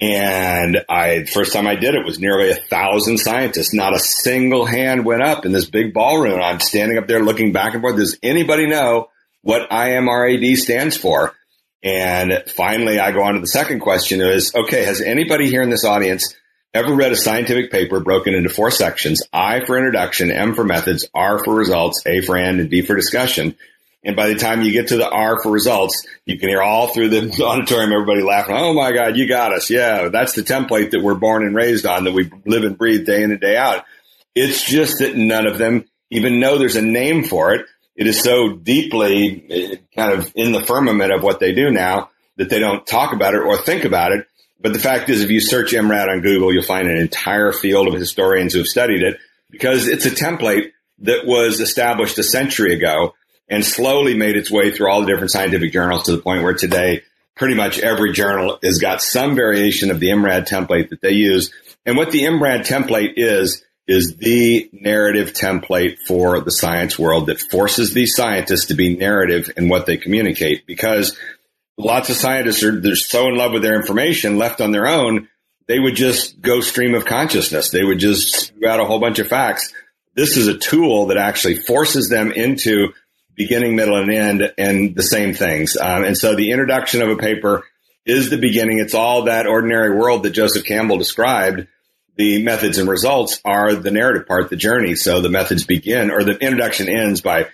[0.00, 3.74] And I, first time I did it was nearly a thousand scientists.
[3.74, 6.40] Not a single hand went up in this big ballroom.
[6.40, 7.96] I'm standing up there looking back and forth.
[7.96, 9.08] Does anybody know
[9.42, 11.34] what IMRAD stands for?
[11.84, 15.68] And finally, I go on to the second question is, okay, has anybody here in
[15.68, 16.34] this audience
[16.72, 19.22] ever read a scientific paper broken into four sections?
[19.34, 22.96] I for introduction, M for methods, R for results, A for and, and D for
[22.96, 23.54] discussion.
[24.02, 26.88] And by the time you get to the R for results, you can hear all
[26.88, 28.56] through the auditorium everybody laughing.
[28.56, 29.68] Oh my God, you got us.
[29.68, 33.04] Yeah, that's the template that we're born and raised on that we live and breathe
[33.04, 33.84] day in and day out.
[34.34, 37.66] It's just that none of them even know there's a name for it.
[37.96, 42.10] It is so deeply eh, kind of in the firmament of what they do now
[42.36, 44.26] that they don't talk about it or think about it.
[44.60, 47.86] But the fact is, if you search IMRAD on Google, you'll find an entire field
[47.86, 49.18] of historians who have studied it
[49.50, 53.14] because it's a template that was established a century ago
[53.48, 56.54] and slowly made its way through all the different scientific journals to the point where
[56.54, 57.02] today
[57.36, 61.52] pretty much every journal has got some variation of the IMRAD template that they use.
[61.84, 67.40] And what the IMRAD template is, is the narrative template for the science world that
[67.40, 71.16] forces these scientists to be narrative in what they communicate because
[71.76, 75.28] lots of scientists are they're so in love with their information left on their own
[75.66, 79.18] they would just go stream of consciousness they would just spew out a whole bunch
[79.18, 79.72] of facts
[80.14, 82.92] this is a tool that actually forces them into
[83.34, 85.76] beginning, middle, and end, and the same things.
[85.76, 87.64] Um, and so the introduction of a paper
[88.06, 88.78] is the beginning.
[88.78, 91.66] It's all that ordinary world that Joseph Campbell described.
[92.16, 94.94] The methods and results are the narrative part, the journey.
[94.94, 97.48] So the methods begin, or the introduction ends by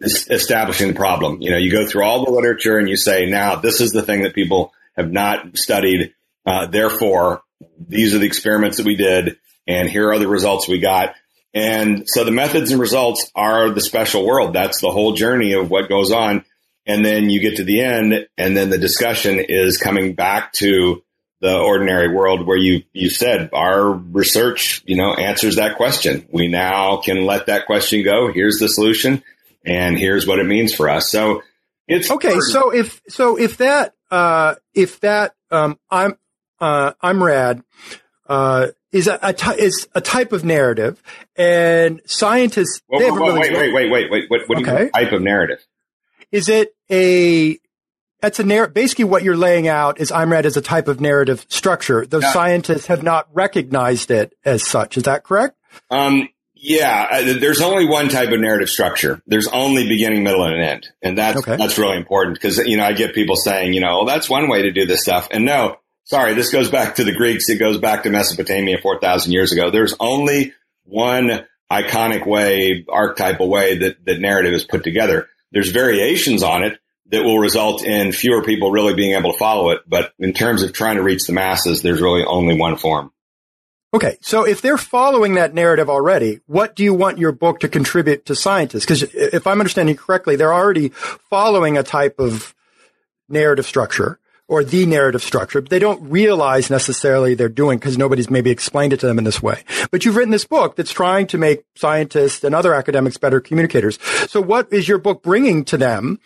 [0.00, 1.40] establishing the problem.
[1.40, 4.02] You know, you go through all the literature and you say, now this is the
[4.02, 6.14] thing that people have not studied.
[6.46, 7.42] Uh, therefore,
[7.78, 11.14] these are the experiments that we did, and here are the results we got.
[11.54, 14.52] And so the methods and results are the special world.
[14.52, 16.44] That's the whole journey of what goes on.
[16.86, 21.02] And then you get to the end and then the discussion is coming back to
[21.40, 26.26] the ordinary world where you, you said our research, you know, answers that question.
[26.30, 28.32] We now can let that question go.
[28.32, 29.22] Here's the solution
[29.64, 31.10] and here's what it means for us.
[31.10, 31.42] So
[31.86, 32.32] it's okay.
[32.32, 32.42] Hard.
[32.44, 36.16] So if, so if that, uh, if that, um, I'm,
[36.60, 37.62] uh, IMRAD,
[38.26, 41.02] uh, is a, a is a type of narrative,
[41.36, 42.80] and scientists.
[42.86, 44.64] Whoa, whoa, whoa, really wait, wait, wait, wait, What, what okay.
[44.64, 45.58] do you mean type of narrative?
[46.30, 47.58] Is it a
[48.24, 48.72] that's a narrative.
[48.72, 52.06] Basically, what you're laying out is IMRAD as a type of narrative structure.
[52.06, 54.96] Those scientists have not recognized it as such.
[54.96, 55.58] Is that correct?
[55.90, 59.20] Um, Yeah, uh, there's only one type of narrative structure.
[59.26, 61.56] There's only beginning, middle, and an end, and that's okay.
[61.56, 64.48] that's really important because you know I get people saying, you know, well, that's one
[64.48, 67.50] way to do this stuff, and no, sorry, this goes back to the Greeks.
[67.50, 69.70] It goes back to Mesopotamia four thousand years ago.
[69.70, 75.28] There's only one iconic way, archetypal way that that narrative is put together.
[75.52, 79.70] There's variations on it that will result in fewer people really being able to follow
[79.70, 83.12] it, but in terms of trying to reach the masses, there's really only one form.
[83.92, 87.68] Okay, so if they're following that narrative already, what do you want your book to
[87.68, 88.84] contribute to scientists?
[88.84, 92.54] Because if I'm understanding correctly, they're already following a type of
[93.28, 98.30] narrative structure or the narrative structure, but they don't realize necessarily they're doing because nobody's
[98.30, 99.62] maybe explained it to them in this way.
[99.90, 103.98] But you've written this book that's trying to make scientists and other academics better communicators.
[104.28, 106.20] So what is your book bringing to them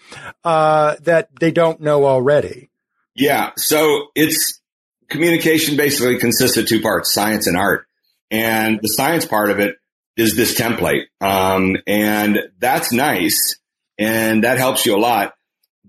[0.44, 2.70] uh, that they don't know already?
[3.14, 4.60] Yeah, so it's
[5.08, 7.86] communication basically consists of two parts, science and art.
[8.30, 9.76] And the science part of it
[10.16, 11.04] is this template.
[11.20, 13.56] Um, and that's nice.
[13.98, 15.34] And that helps you a lot.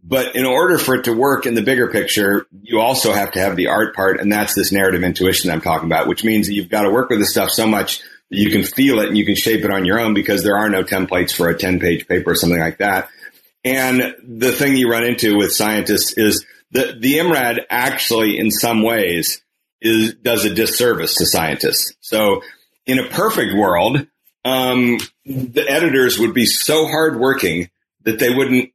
[0.03, 3.39] But in order for it to work in the bigger picture, you also have to
[3.39, 4.19] have the art part.
[4.19, 7.09] And that's this narrative intuition I'm talking about, which means that you've got to work
[7.09, 9.71] with this stuff so much that you can feel it and you can shape it
[9.71, 12.59] on your own because there are no templates for a 10 page paper or something
[12.59, 13.09] like that.
[13.63, 18.83] And the thing you run into with scientists is the the IMRAD actually, in some
[18.83, 19.41] ways,
[19.81, 21.95] is does a disservice to scientists.
[21.99, 22.41] So,
[22.85, 24.07] in a perfect world,
[24.45, 27.69] um, the editors would be so hardworking
[28.03, 28.71] that they wouldn't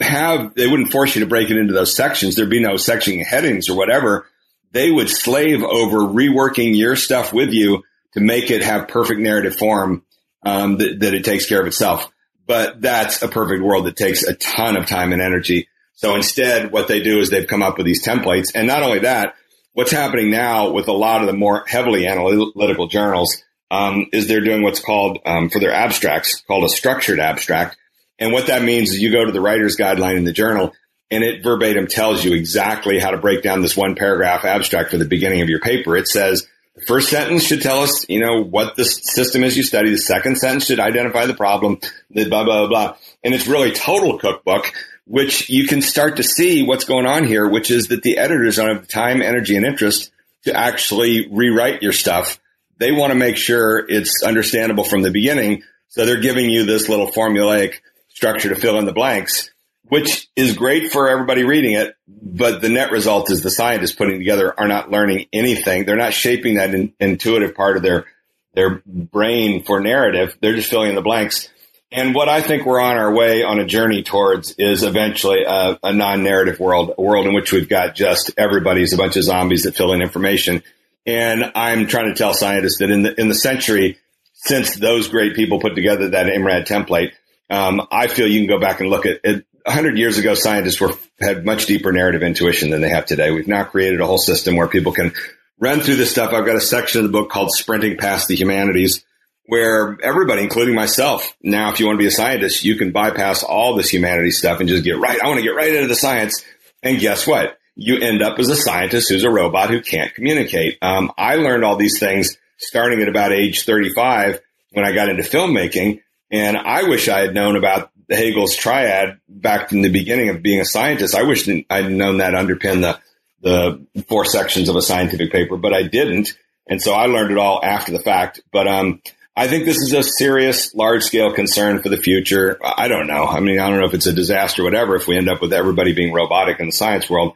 [0.00, 2.34] have they wouldn't force you to break it into those sections.
[2.34, 4.26] There'd be no section headings or whatever.
[4.72, 7.82] They would slave over reworking your stuff with you
[8.14, 10.04] to make it have perfect narrative form
[10.44, 12.10] um, that, that it takes care of itself.
[12.46, 15.68] But that's a perfect world that takes a ton of time and energy.
[15.94, 18.48] So instead, what they do is they've come up with these templates.
[18.54, 19.36] And not only that,
[19.72, 24.40] what's happening now with a lot of the more heavily analytical journals um, is they're
[24.40, 27.76] doing what's called um, for their abstracts called a structured abstract.
[28.18, 30.72] And what that means is you go to the writer's guideline in the journal
[31.10, 34.98] and it verbatim tells you exactly how to break down this one paragraph abstract for
[34.98, 35.96] the beginning of your paper.
[35.96, 39.62] It says the first sentence should tell us, you know, what the system is you
[39.62, 39.90] study.
[39.90, 42.96] The second sentence should identify the problem, the blah, blah, blah.
[43.22, 44.72] And it's really total cookbook
[45.06, 48.56] which you can start to see what's going on here, which is that the editors
[48.56, 50.10] don't have the time, energy, and interest
[50.44, 52.40] to actually rewrite your stuff.
[52.78, 55.62] They want to make sure it's understandable from the beginning.
[55.88, 57.74] So they're giving you this little formulaic
[58.22, 59.50] structure to fill in the blanks,
[59.88, 61.96] which is great for everybody reading it.
[62.06, 65.84] But the net result is the scientists putting together are not learning anything.
[65.84, 68.06] They're not shaping that in, intuitive part of their,
[68.54, 70.36] their brain for narrative.
[70.40, 71.48] They're just filling in the blanks.
[71.90, 75.76] And what I think we're on our way on a journey towards is eventually a,
[75.82, 79.64] a non-narrative world, a world in which we've got just everybody's a bunch of zombies
[79.64, 80.62] that fill in information.
[81.06, 83.98] And I'm trying to tell scientists that in the in the century
[84.32, 87.12] since those great people put together that IMRAD template,
[87.52, 89.44] um, I feel you can go back and look at it.
[89.66, 93.30] hundred years ago, scientists were had much deeper narrative intuition than they have today.
[93.30, 95.12] We've now created a whole system where people can
[95.58, 96.32] run through this stuff.
[96.32, 99.04] I've got a section of the book called "Sprinting Past the Humanities."
[99.46, 103.42] where everybody, including myself, now if you want to be a scientist, you can bypass
[103.42, 105.20] all this humanities stuff and just get right.
[105.20, 106.44] I want to get right into the science.
[106.82, 107.58] And guess what?
[107.74, 110.78] You end up as a scientist who's a robot who can't communicate.
[110.80, 115.22] Um, I learned all these things starting at about age 35 when I got into
[115.22, 116.00] filmmaking.
[116.32, 120.60] And I wish I had known about Hegel's triad back in the beginning of being
[120.60, 121.14] a scientist.
[121.14, 122.98] I wish I'd known that underpin the,
[123.42, 126.36] the four sections of a scientific paper, but I didn't.
[126.66, 128.40] And so I learned it all after the fact.
[128.50, 129.02] But, um,
[129.34, 132.58] I think this is a serious, large scale concern for the future.
[132.62, 133.24] I don't know.
[133.24, 135.54] I mean, I don't know if it's a disaster, whatever, if we end up with
[135.54, 137.34] everybody being robotic in the science world.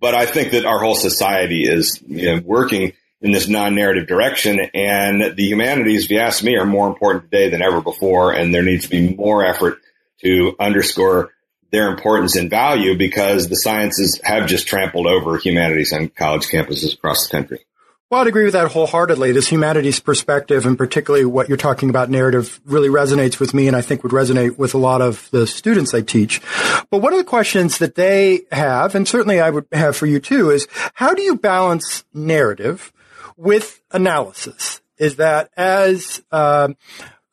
[0.00, 4.60] But I think that our whole society is you know, working in this non-narrative direction
[4.74, 8.32] and the humanities, if you ask me, are more important today than ever before.
[8.32, 9.78] And there needs to be more effort
[10.22, 11.30] to underscore
[11.70, 16.94] their importance and value because the sciences have just trampled over humanities on college campuses
[16.94, 17.60] across the country.
[18.08, 19.32] Well, I'd agree with that wholeheartedly.
[19.32, 23.74] This humanities perspective and particularly what you're talking about narrative really resonates with me and
[23.74, 26.40] I think would resonate with a lot of the students I teach.
[26.88, 30.20] But one of the questions that they have, and certainly I would have for you
[30.20, 32.92] too, is how do you balance narrative
[33.36, 34.80] with analysis?
[34.98, 36.68] Is that as, uh,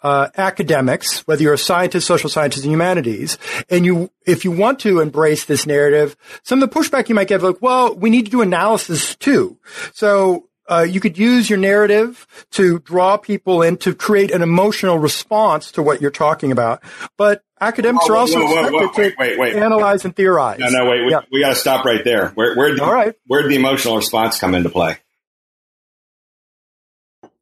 [0.02, 3.38] uh, academics, whether you're a scientist, social scientist, and humanities,
[3.70, 7.30] and you, if you want to embrace this narrative, some of the pushback you might
[7.30, 9.58] get, like, well, we need to do analysis too.
[9.94, 14.98] So uh, you could use your narrative to draw people in to create an emotional
[14.98, 16.84] response to what you're talking about.
[17.18, 20.60] But academics oh, are also whoa, whoa, expected wait, wait, wait, to analyze and theorize.
[20.60, 21.06] No, no, wait.
[21.06, 21.22] We, yeah.
[21.32, 22.30] we got to stop right there.
[22.30, 23.16] Where, where, All right.
[23.28, 24.98] where did the emotional response come into play?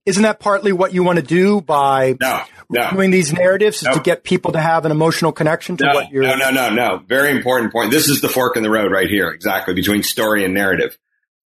[0.05, 2.91] Isn't that partly what you want to do by no, no.
[2.91, 6.11] doing these narratives is to get people to have an emotional connection to no, what
[6.11, 6.97] you're no no no no.
[7.07, 7.91] Very important point.
[7.91, 10.97] This is the fork in the road right here exactly between story and narrative.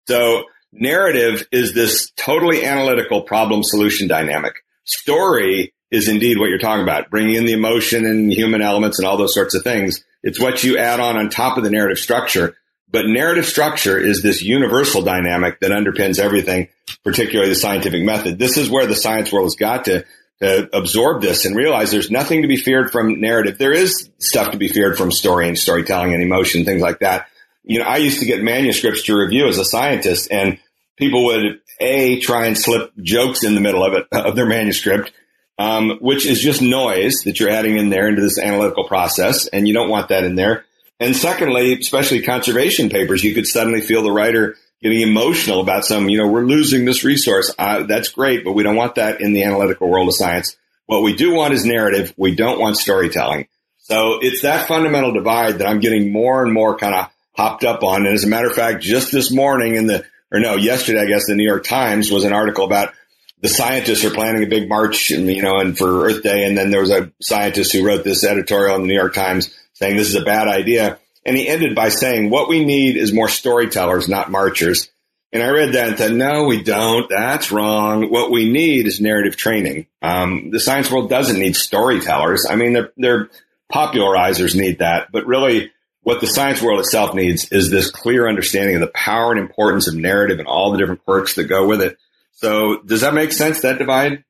[0.07, 0.43] So
[0.73, 4.55] narrative is this totally analytical problem solution dynamic.
[4.83, 7.09] Story is indeed what you're talking about.
[7.09, 10.03] Bringing in the emotion and human elements and all those sorts of things.
[10.23, 12.55] It's what you add on on top of the narrative structure
[12.91, 16.67] but narrative structure is this universal dynamic that underpins everything,
[17.03, 18.37] particularly the scientific method.
[18.37, 20.05] This is where the science world has got to,
[20.41, 23.57] to absorb this and realize there's nothing to be feared from narrative.
[23.57, 27.27] There is stuff to be feared from story and storytelling and emotion, things like that.
[27.63, 30.59] You know, I used to get manuscripts to review as a scientist and
[30.97, 35.11] people would a try and slip jokes in the middle of it of their manuscript,
[35.57, 39.67] um, which is just noise that you're adding in there into this analytical process, and
[39.67, 40.65] you don't want that in there.
[41.01, 46.09] And secondly, especially conservation papers, you could suddenly feel the writer getting emotional about some,
[46.09, 47.51] you know, we're losing this resource.
[47.57, 50.55] Uh, that's great, but we don't want that in the analytical world of science.
[50.85, 52.13] What we do want is narrative.
[52.17, 53.47] We don't want storytelling.
[53.79, 57.81] So it's that fundamental divide that I'm getting more and more kind of hopped up
[57.81, 58.05] on.
[58.05, 61.07] And as a matter of fact, just this morning in the, or no, yesterday, I
[61.07, 62.93] guess the New York Times was an article about
[63.41, 66.45] the scientists are planning a big march, and, you know, and for Earth Day.
[66.45, 69.51] And then there was a scientist who wrote this editorial in the New York Times
[69.81, 70.99] saying this is a bad idea.
[71.25, 74.89] And he ended by saying, what we need is more storytellers, not marchers.
[75.33, 77.09] And I read that and thought, no, we don't.
[77.09, 78.11] That's wrong.
[78.11, 79.87] What we need is narrative training.
[80.01, 82.45] Um, the science world doesn't need storytellers.
[82.49, 83.29] I mean, their, their
[83.71, 85.71] popularizers need that, but really
[86.03, 89.87] what the science world itself needs is this clear understanding of the power and importance
[89.87, 91.97] of narrative and all the different quirks that go with it.
[92.33, 94.23] So does that make sense, that divide?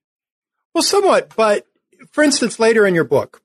[0.73, 1.65] Well, somewhat, but
[2.11, 3.40] for instance, later in your book,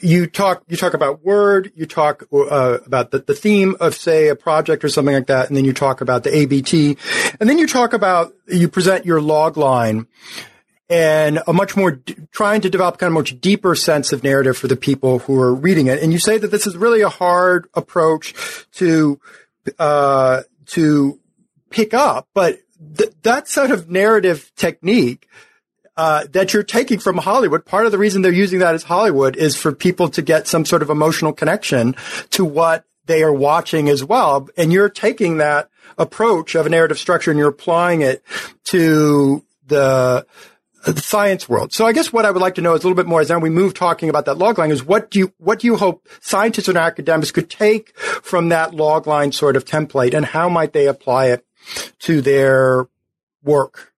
[0.00, 4.28] you talk you talk about word, you talk uh, about the, the theme of say
[4.28, 6.96] a project or something like that, and then you talk about the ABT,
[7.40, 10.06] and then you talk about you present your log line
[10.88, 14.56] and a much more d- trying to develop kind of much deeper sense of narrative
[14.56, 16.02] for the people who are reading it.
[16.02, 18.34] And you say that this is really a hard approach
[18.72, 19.18] to
[19.78, 21.18] uh, to
[21.70, 22.58] pick up, but
[22.96, 25.28] th- that sort of narrative technique
[25.96, 27.64] uh, that you're taking from Hollywood.
[27.64, 30.64] Part of the reason they're using that as Hollywood is for people to get some
[30.64, 31.94] sort of emotional connection
[32.30, 34.48] to what they are watching as well.
[34.56, 35.68] And you're taking that
[35.98, 38.22] approach of a narrative structure and you're applying it
[38.64, 40.26] to the,
[40.86, 41.72] the science world.
[41.72, 43.28] So I guess what I would like to know is a little bit more as
[43.28, 45.76] then we move talking about that log line is what do you, what do you
[45.76, 50.48] hope scientists and academics could take from that log line sort of template and how
[50.48, 51.44] might they apply it
[52.00, 52.88] to their
[53.42, 53.92] work?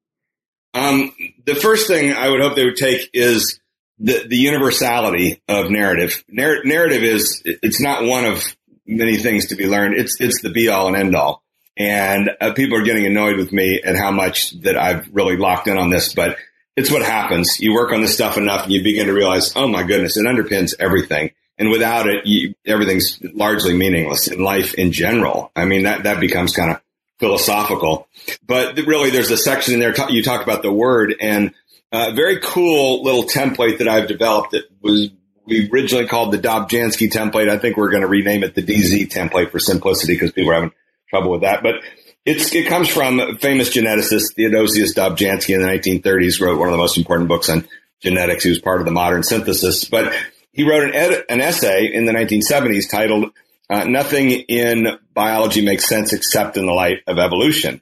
[0.74, 1.12] Um,
[1.46, 3.60] the first thing I would hope they would take is
[3.98, 6.24] the, the universality of narrative.
[6.28, 8.42] Narr- narrative is, it's not one of
[8.86, 9.94] many things to be learned.
[9.94, 11.42] It's, it's the be all and end all.
[11.76, 15.66] And uh, people are getting annoyed with me at how much that I've really locked
[15.66, 16.36] in on this, but
[16.76, 17.58] it's what happens.
[17.60, 20.26] You work on this stuff enough and you begin to realize, oh my goodness, it
[20.26, 21.30] underpins everything.
[21.56, 25.52] And without it, you, everything's largely meaningless in life in general.
[25.54, 26.80] I mean, that, that becomes kind of
[27.18, 28.08] philosophical.
[28.46, 31.54] But really, there's a section in there you talk about the word and
[31.92, 35.10] a very cool little template that I've developed that was
[35.46, 37.48] we originally called the Dobzhansky template.
[37.48, 40.54] I think we're going to rename it the DZ template for simplicity because people are
[40.54, 40.72] having
[41.10, 41.62] trouble with that.
[41.62, 41.76] But
[42.24, 46.78] it's, it comes from famous geneticist Theodosius Dobzhansky in the 1930s, wrote one of the
[46.78, 47.68] most important books on
[48.00, 48.44] genetics.
[48.44, 50.14] He was part of the modern synthesis, but
[50.52, 53.30] he wrote an, ed- an essay in the 1970s titled
[53.70, 57.80] uh, nothing in biology makes sense except in the light of evolution.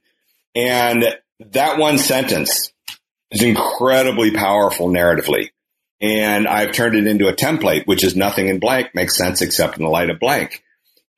[0.55, 1.05] And
[1.51, 2.73] that one sentence
[3.31, 5.51] is incredibly powerful narratively.
[6.01, 9.77] And I've turned it into a template, which is nothing in blank makes sense except
[9.79, 10.63] in the light of blank.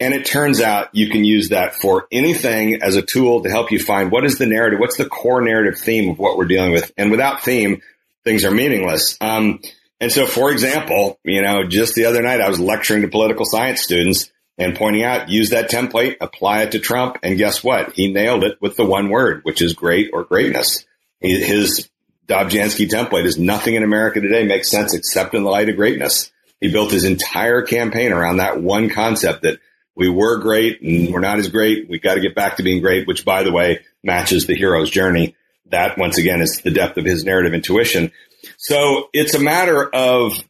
[0.00, 3.70] And it turns out you can use that for anything as a tool to help
[3.70, 6.72] you find what is the narrative, what's the core narrative theme of what we're dealing
[6.72, 6.92] with.
[6.98, 7.80] And without theme,
[8.24, 9.16] things are meaningless.
[9.20, 9.60] Um,
[10.00, 13.46] and so, for example, you know, just the other night I was lecturing to political
[13.46, 17.92] science students and pointing out, use that template, apply it to Trump, and guess what?
[17.94, 20.84] He nailed it with the one word, which is great or greatness.
[21.20, 21.88] His
[22.26, 26.30] Dobzhansky template is nothing in America today makes sense except in the light of greatness.
[26.60, 29.58] He built his entire campaign around that one concept that
[29.96, 31.88] we were great and we're not as great.
[31.88, 34.90] We've got to get back to being great, which by the way, matches the hero's
[34.90, 35.36] journey.
[35.66, 38.12] That once again is the depth of his narrative intuition.
[38.56, 40.42] So it's a matter of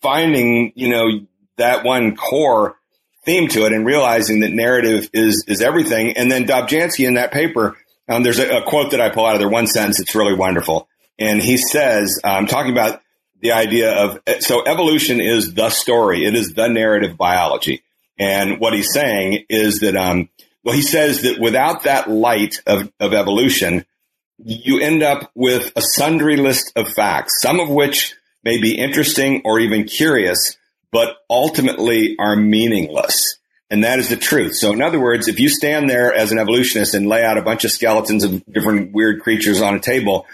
[0.00, 1.26] finding, you know,
[1.56, 2.76] that one core
[3.24, 6.16] theme to it and realizing that narrative is is everything.
[6.16, 7.76] And then Dobzhansky in that paper,
[8.08, 10.00] um, there's a, a, quote that I pull out of there, one sentence.
[10.00, 13.00] It's really wonderful, and he says, "I'm um, talking about
[13.40, 16.24] the idea of so evolution is the story.
[16.24, 17.82] It is the narrative biology."
[18.18, 20.28] And what he's saying is that, um,
[20.62, 23.84] well, he says that without that light of, of evolution,
[24.38, 28.14] you end up with a sundry list of facts, some of which
[28.44, 30.56] may be interesting or even curious,
[30.92, 33.38] but ultimately are meaningless.
[33.70, 34.54] And that is the truth.
[34.54, 37.42] So in other words, if you stand there as an evolutionist and lay out a
[37.42, 40.26] bunch of skeletons of different weird creatures on a table,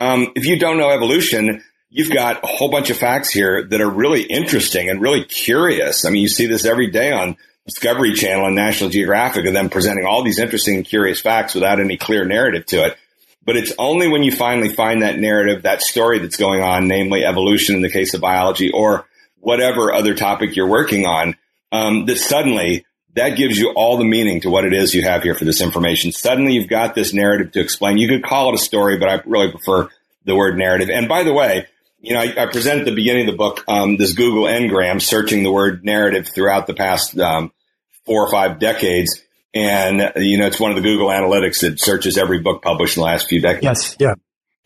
[0.00, 3.80] um, if you don't know evolution, you've got a whole bunch of facts here that
[3.82, 6.06] are really interesting and really curious.
[6.06, 7.36] I mean, you see this every day on
[7.66, 11.80] Discovery Channel and National Geographic of them presenting all these interesting and curious facts without
[11.80, 12.96] any clear narrative to it.
[13.44, 17.24] But it's only when you finally find that narrative, that story that's going on, namely
[17.24, 19.06] evolution in the case of biology or
[19.40, 21.36] whatever other topic you're working on,
[21.72, 22.84] um, that suddenly
[23.14, 25.62] that gives you all the meaning to what it is you have here for this
[25.62, 26.12] information.
[26.12, 27.96] Suddenly you've got this narrative to explain.
[27.96, 29.88] You could call it a story, but I really prefer
[30.24, 30.90] the word narrative.
[30.90, 31.66] And by the way,
[32.00, 35.00] you know, I, I present at the beginning of the book um, this Google Ngram
[35.00, 37.52] searching the word narrative throughout the past um,
[38.04, 39.22] four or five decades.
[39.54, 43.00] And, you know, it's one of the Google analytics that searches every book published in
[43.00, 43.64] the last few decades.
[43.64, 43.96] Yes.
[43.98, 44.14] Yeah.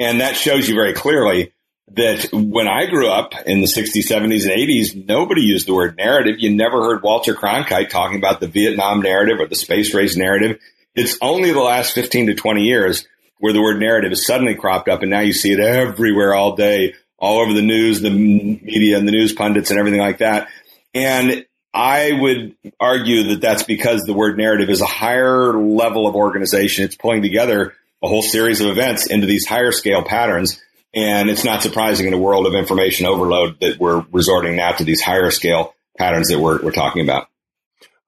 [0.00, 1.52] And that shows you very clearly
[1.94, 5.96] that when I grew up in the 60s, 70s, and 80s, nobody used the word
[5.96, 6.36] narrative.
[6.38, 10.60] You never heard Walter Cronkite talking about the Vietnam narrative or the space race narrative.
[10.94, 13.06] It's only the last 15 to 20 years
[13.38, 16.54] where the word narrative has suddenly cropped up and now you see it everywhere all
[16.54, 20.48] day, all over the news, the media and the news pundits and everything like that.
[20.94, 26.14] And I would argue that that's because the word narrative is a higher level of
[26.14, 26.84] organization.
[26.84, 30.60] It's pulling together a whole series of events into these higher scale patterns.
[30.92, 34.84] And it's not surprising in a world of information overload that we're resorting now to
[34.84, 37.28] these higher scale patterns that we're, we're talking about.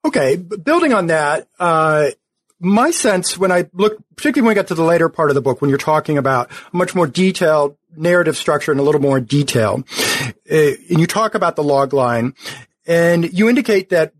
[0.05, 0.37] Okay.
[0.37, 2.11] Building on that, uh,
[2.59, 5.41] my sense when I look, particularly when we get to the later part of the
[5.41, 9.85] book, when you're talking about much more detailed narrative structure and a little more detail,
[10.21, 12.35] uh, and you talk about the log line,
[12.87, 14.13] and you indicate that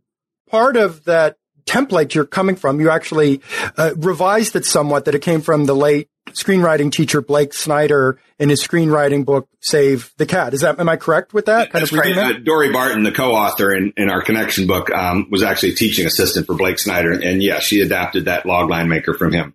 [0.51, 1.37] part of that
[1.67, 3.41] template you're coming from, you actually
[3.77, 8.49] uh, revised it somewhat, that it came from the late screenwriting teacher Blake Snyder in
[8.49, 10.55] his screenwriting book Save the Cat.
[10.55, 11.71] Is that am I correct with that?
[11.71, 12.15] Kind That's of right.
[12.15, 12.37] That?
[12.37, 16.07] Uh, Dorie Barton, the co-author in, in our connection book, um, was actually a teaching
[16.07, 19.55] assistant for Blake Snyder, and yeah, she adapted that logline maker from him.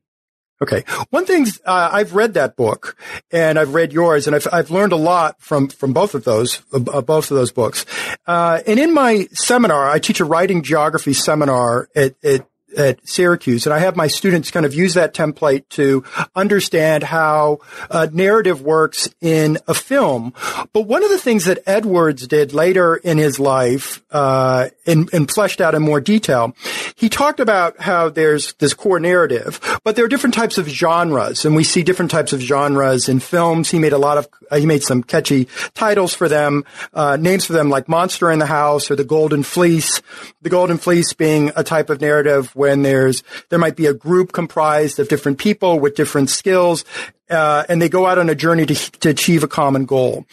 [0.62, 0.84] Okay.
[1.12, 2.98] One thing, uh, I've read that book
[3.32, 6.64] and I've read yours and I've, I've learned a lot from, from both of those,
[6.74, 7.86] uh, both of those books.
[8.26, 13.66] Uh, and in my seminar, I teach a writing geography seminar at, at at Syracuse,
[13.66, 16.04] and I have my students kind of use that template to
[16.36, 17.60] understand how
[17.90, 20.34] uh, narrative works in a film.
[20.74, 25.32] But one of the things that Edwards did later in his life, uh, and, and
[25.32, 26.56] fleshed out in more detail,
[26.96, 31.46] he talked about how there's this core narrative, but there are different types of genres,
[31.46, 33.72] and we see different types of genres in films.
[33.72, 37.46] He made a lot of, uh, he made some catchy titles for them, uh, names
[37.46, 40.02] for them like Monster in the House or The Golden Fleece.
[40.42, 44.34] The Golden Fleece being a type of narrative when there's there might be a group
[44.34, 46.84] comprised of different people with different skills
[47.30, 50.26] uh, and they go out on a journey to, to achieve a common goal.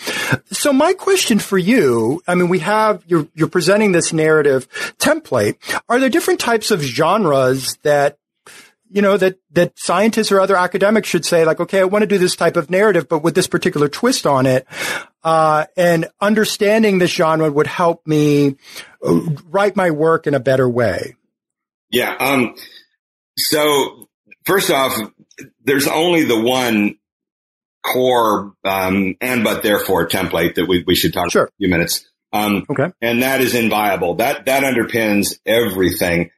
[0.51, 4.69] So my question for you, I mean, we have, you're, you're presenting this narrative
[4.99, 5.57] template.
[5.89, 8.19] Are there different types of genres that
[8.91, 12.07] you know, that, that scientists or other academics should say, like, okay, I want to
[12.07, 14.69] do this type of narrative, but with this particular twist on it.
[15.25, 18.55] Uh, and understanding this genre would help me
[19.05, 21.17] uh, write my work in a better way.
[21.95, 22.15] Yeah.
[22.19, 22.55] Um,
[23.37, 24.09] so
[24.45, 24.93] first off,
[25.65, 26.97] there's only the one
[27.85, 31.45] core um, and but therefore template that we, we should talk sure.
[31.45, 32.05] a few minutes.
[32.33, 32.93] Um, okay.
[33.01, 34.17] And that is inviolable.
[34.17, 36.31] That that underpins everything.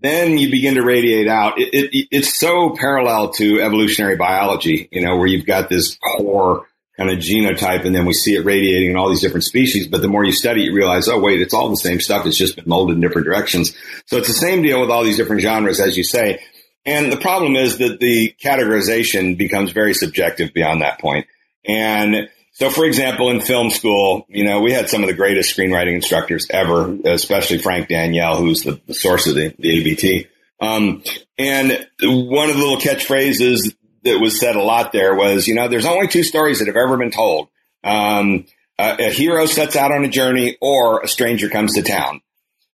[0.00, 1.60] Then you begin to radiate out.
[1.60, 6.66] It, it, it's so parallel to evolutionary biology, you know, where you've got this core
[6.96, 9.88] kind of genotype and then we see it radiating in all these different species.
[9.88, 12.26] But the more you study, you realize, oh, wait, it's all the same stuff.
[12.26, 13.74] It's just been molded in different directions.
[14.06, 16.42] So it's the same deal with all these different genres, as you say.
[16.84, 21.26] And the problem is that the categorization becomes very subjective beyond that point.
[21.64, 25.56] And so, for example, in film school, you know, we had some of the greatest
[25.56, 30.26] screenwriting instructors ever, especially Frank Daniel, who's the, source of the, the ABT.
[30.60, 31.02] Um,
[31.38, 33.74] and one of the little catchphrases
[34.04, 36.76] that was said a lot there was, you know, there's only two stories that have
[36.76, 37.48] ever been told.
[37.84, 38.46] Um,
[38.78, 42.20] a, a, hero sets out on a journey or a stranger comes to town.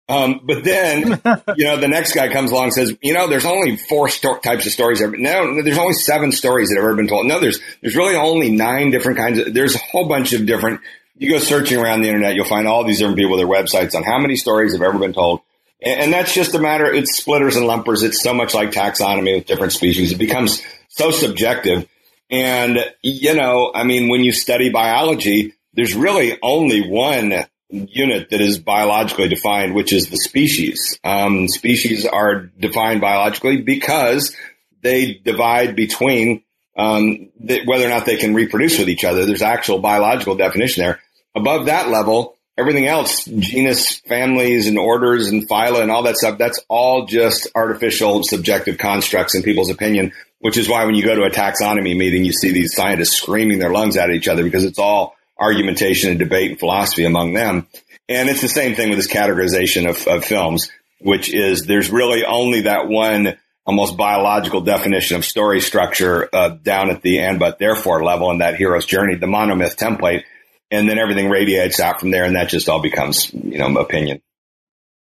[0.08, 1.20] Um, but then,
[1.56, 4.38] you know, the next guy comes along and says, you know, there's only four sto-
[4.38, 5.02] types of stories.
[5.02, 5.16] Ever.
[5.16, 7.26] No, there's only seven stories that have ever been told.
[7.26, 10.80] No, there's, there's really only nine different kinds of, there's a whole bunch of different,
[11.16, 13.94] you go searching around the internet, you'll find all these different people with their websites
[13.94, 15.40] on how many stories have ever been told.
[15.82, 18.02] And, and that's just a matter, it's splitters and lumpers.
[18.02, 20.12] It's so much like taxonomy with different species.
[20.12, 20.62] It becomes
[20.98, 21.88] so subjective.
[22.30, 28.40] And, you know, I mean, when you study biology, there's really only one unit that
[28.40, 30.98] is biologically defined, which is the species.
[31.04, 34.34] Um, species are defined biologically because
[34.82, 36.42] they divide between
[36.76, 39.24] um, whether or not they can reproduce with each other.
[39.24, 41.00] There's actual biological definition there.
[41.34, 46.38] Above that level, everything else, genus, families and orders and phyla and all that stuff,
[46.38, 51.14] that's all just artificial subjective constructs in people's opinion, which is why when you go
[51.14, 54.64] to a taxonomy meeting, you see these scientists screaming their lungs at each other because
[54.64, 57.66] it's all argumentation and debate and philosophy among them.
[58.08, 60.70] And it's the same thing with this categorization of, of films,
[61.00, 63.36] which is there's really only that one
[63.66, 68.38] almost biological definition of story structure uh, down at the and but therefore level in
[68.38, 70.22] that hero's journey, the monomyth template,
[70.70, 74.22] and then everything radiates out from there, and that just all becomes you know opinion.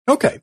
[0.08, 0.40] Okay,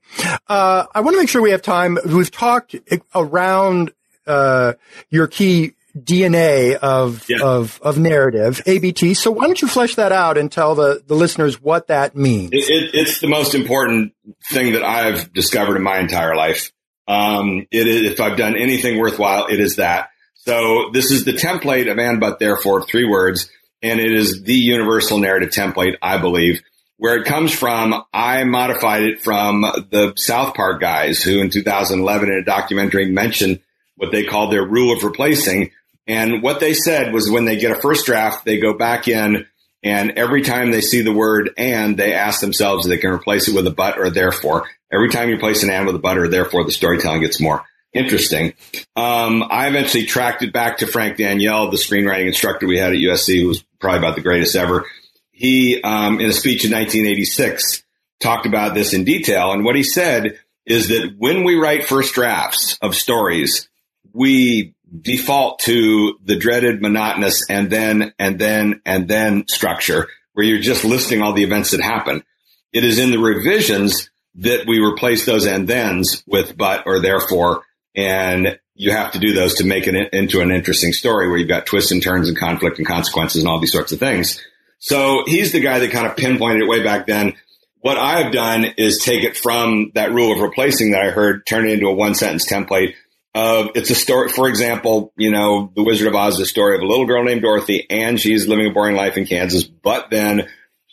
[0.47, 1.97] uh, I want to make sure we have time.
[2.05, 2.75] We've talked
[3.13, 3.91] around
[4.27, 4.73] uh,
[5.09, 7.37] your key DNA of yeah.
[7.41, 9.13] of of narrative ABT.
[9.13, 12.51] So why don't you flesh that out and tell the the listeners what that means?
[12.51, 14.13] It, it, it's the most important
[14.49, 16.71] thing that I've discovered in my entire life.
[17.07, 20.09] Um, it is if I've done anything worthwhile, it is that.
[20.35, 23.49] So this is the template of and but therefore three words,
[23.81, 26.61] and it is the universal narrative template, I believe.
[26.97, 32.29] Where it comes from, I modified it from the South Park guys who in 2011
[32.29, 33.59] in a documentary mentioned
[34.03, 35.71] what they called their rule of replacing,
[36.07, 39.47] and what they said was when they get a first draft, they go back in
[39.83, 43.49] and every time they see the word and, they ask themselves if they can replace
[43.49, 44.69] it with a but or therefore.
[44.91, 47.63] Every time you place an and with a but or therefore, the storytelling gets more
[47.91, 48.53] interesting.
[48.95, 52.99] Um, I eventually tracked it back to Frank Daniel, the screenwriting instructor we had at
[52.99, 54.85] USC, who was probably about the greatest ever.
[55.31, 57.83] He, um, in a speech in 1986,
[58.21, 59.51] talked about this in detail.
[59.51, 63.67] And what he said is that when we write first drafts of stories,
[64.13, 70.59] we default to the dreaded monotonous and then, and then, and then structure where you're
[70.59, 72.23] just listing all the events that happen.
[72.71, 77.63] It is in the revisions that we replace those and thens with but or therefore.
[77.95, 81.47] And you have to do those to make it into an interesting story where you've
[81.47, 84.41] got twists and turns and conflict and consequences and all these sorts of things.
[84.79, 87.35] So he's the guy that kind of pinpointed it way back then.
[87.79, 91.67] What I've done is take it from that rule of replacing that I heard, turn
[91.67, 92.95] it into a one sentence template
[93.35, 96.75] uh, it's a story, for example, you know, The Wizard of Oz is a story
[96.75, 100.09] of a little girl named Dorothy and she's living a boring life in Kansas, but
[100.09, 100.47] then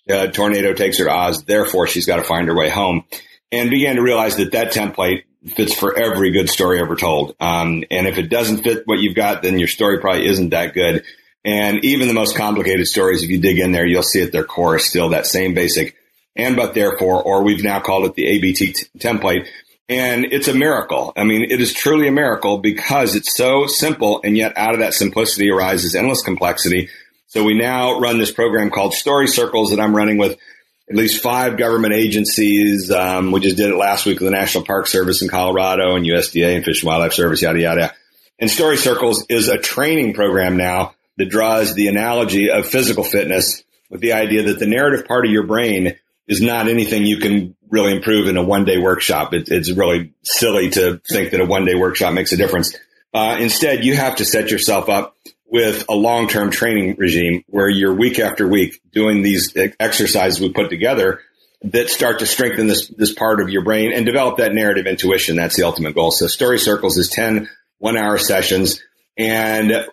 [0.09, 1.45] a tornado takes her to Oz.
[1.45, 3.05] Therefore, she's got to find her way home
[3.53, 7.35] and began to realize that that template fits for every good story ever told.
[7.41, 10.75] Um, and if it doesn't fit what you've got, then your story probably isn't that
[10.75, 11.05] good.
[11.45, 14.45] And even the most complicated stories, if you dig in there, you'll see at their
[14.45, 15.97] core is still that same basic
[16.37, 19.49] and but therefore, or we've now called it the ABT t- template
[19.91, 21.13] and it's a miracle.
[21.17, 24.79] I mean, it is truly a miracle because it's so simple and yet out of
[24.81, 26.89] that simplicity arises endless complexity.
[27.27, 30.39] So we now run this program called Story Circles that I'm running with
[30.89, 32.89] at least five government agencies.
[32.91, 36.07] Um, we just did it last week with the National Park Service in Colorado and
[36.07, 37.95] USDA and Fish and Wildlife Service, yada, yada.
[38.39, 43.65] And Story Circles is a training program now that draws the analogy of physical fitness
[43.91, 45.97] with the idea that the narrative part of your brain
[46.31, 49.35] is not anything you can really improve in a one day workshop.
[49.35, 52.75] It, it's really silly to think that a one day workshop makes a difference.
[53.13, 57.69] Uh, instead, you have to set yourself up with a long term training regime where
[57.69, 61.21] you're week after week doing these exercises we put together
[61.63, 65.35] that start to strengthen this, this part of your brain and develop that narrative intuition.
[65.35, 66.13] That's the ultimate goal.
[66.13, 68.81] So story circles is 10 one hour sessions.
[69.19, 69.87] And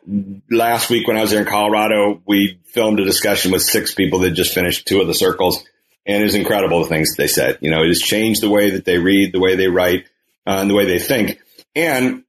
[0.51, 4.19] last week when I was there in Colorado, we filmed a discussion with six people
[4.19, 5.63] that just finished two of the circles
[6.07, 7.57] and it was incredible the things that they said.
[7.61, 10.05] You know, it has changed the way that they read, the way they write,
[10.47, 11.39] uh, and the way they think.
[11.75, 12.23] And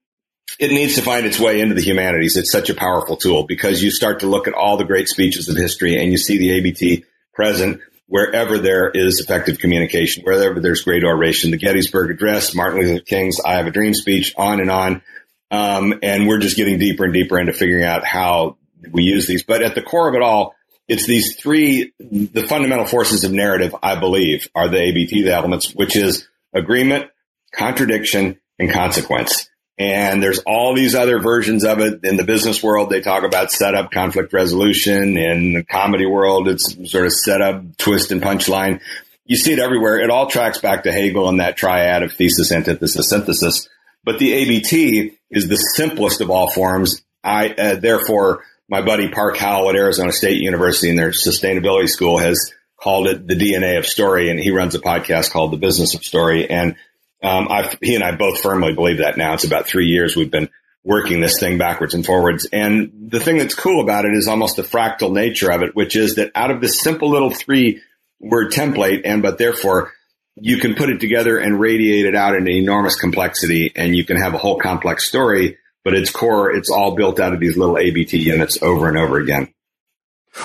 [0.58, 2.36] it needs to find its way into the humanities.
[2.36, 5.48] It's such a powerful tool because you start to look at all the great speeches
[5.48, 10.82] of history and you see the ABT present wherever there is effective communication, wherever there's
[10.82, 14.70] great oration, the Gettysburg Address, Martin Luther King's I Have a Dream speech, on and
[14.70, 15.02] on.
[15.50, 18.56] Um, and we're just getting deeper and deeper into figuring out how
[18.90, 19.44] we use these.
[19.44, 20.54] But at the core of it all,
[20.88, 25.74] it's these three, the fundamental forces of narrative, I believe, are the ABT the elements,
[25.74, 27.10] which is agreement,
[27.52, 29.50] contradiction, and consequence.
[29.78, 32.90] And there's all these other versions of it in the business world.
[32.90, 35.16] They talk about setup, conflict resolution.
[35.16, 38.80] In the comedy world, it's sort of setup, twist, and punchline.
[39.24, 40.00] You see it everywhere.
[40.00, 43.68] It all tracks back to Hegel and that triad of thesis, antithesis, synthesis.
[44.02, 47.02] But the ABT is the simplest of all forms.
[47.22, 52.18] I, uh, therefore, my buddy Park Howell at Arizona State University in their sustainability school
[52.18, 55.94] has called it the DNA of story, and he runs a podcast called The Business
[55.94, 56.48] of Story.
[56.48, 56.76] And
[57.22, 57.48] um,
[57.82, 59.34] he and I both firmly believe that now.
[59.34, 60.50] It's about three years we've been
[60.84, 62.46] working this thing backwards and forwards.
[62.52, 65.96] And the thing that's cool about it is almost the fractal nature of it, which
[65.96, 67.82] is that out of this simple little three
[68.20, 69.92] word template, and but therefore
[70.36, 74.16] you can put it together and radiate it out into enormous complexity, and you can
[74.16, 75.58] have a whole complex story
[75.88, 79.18] but its core, it's all built out of these little ABT units over and over
[79.18, 79.54] again.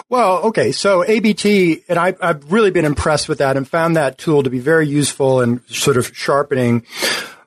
[0.08, 0.72] Well, okay.
[0.72, 4.50] So ABT, and I, I've really been impressed with that and found that tool to
[4.50, 6.86] be very useful in sort of sharpening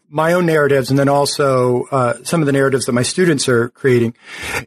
[0.09, 3.71] my own narratives and then also uh, some of the narratives that my students are
[3.71, 4.15] creating.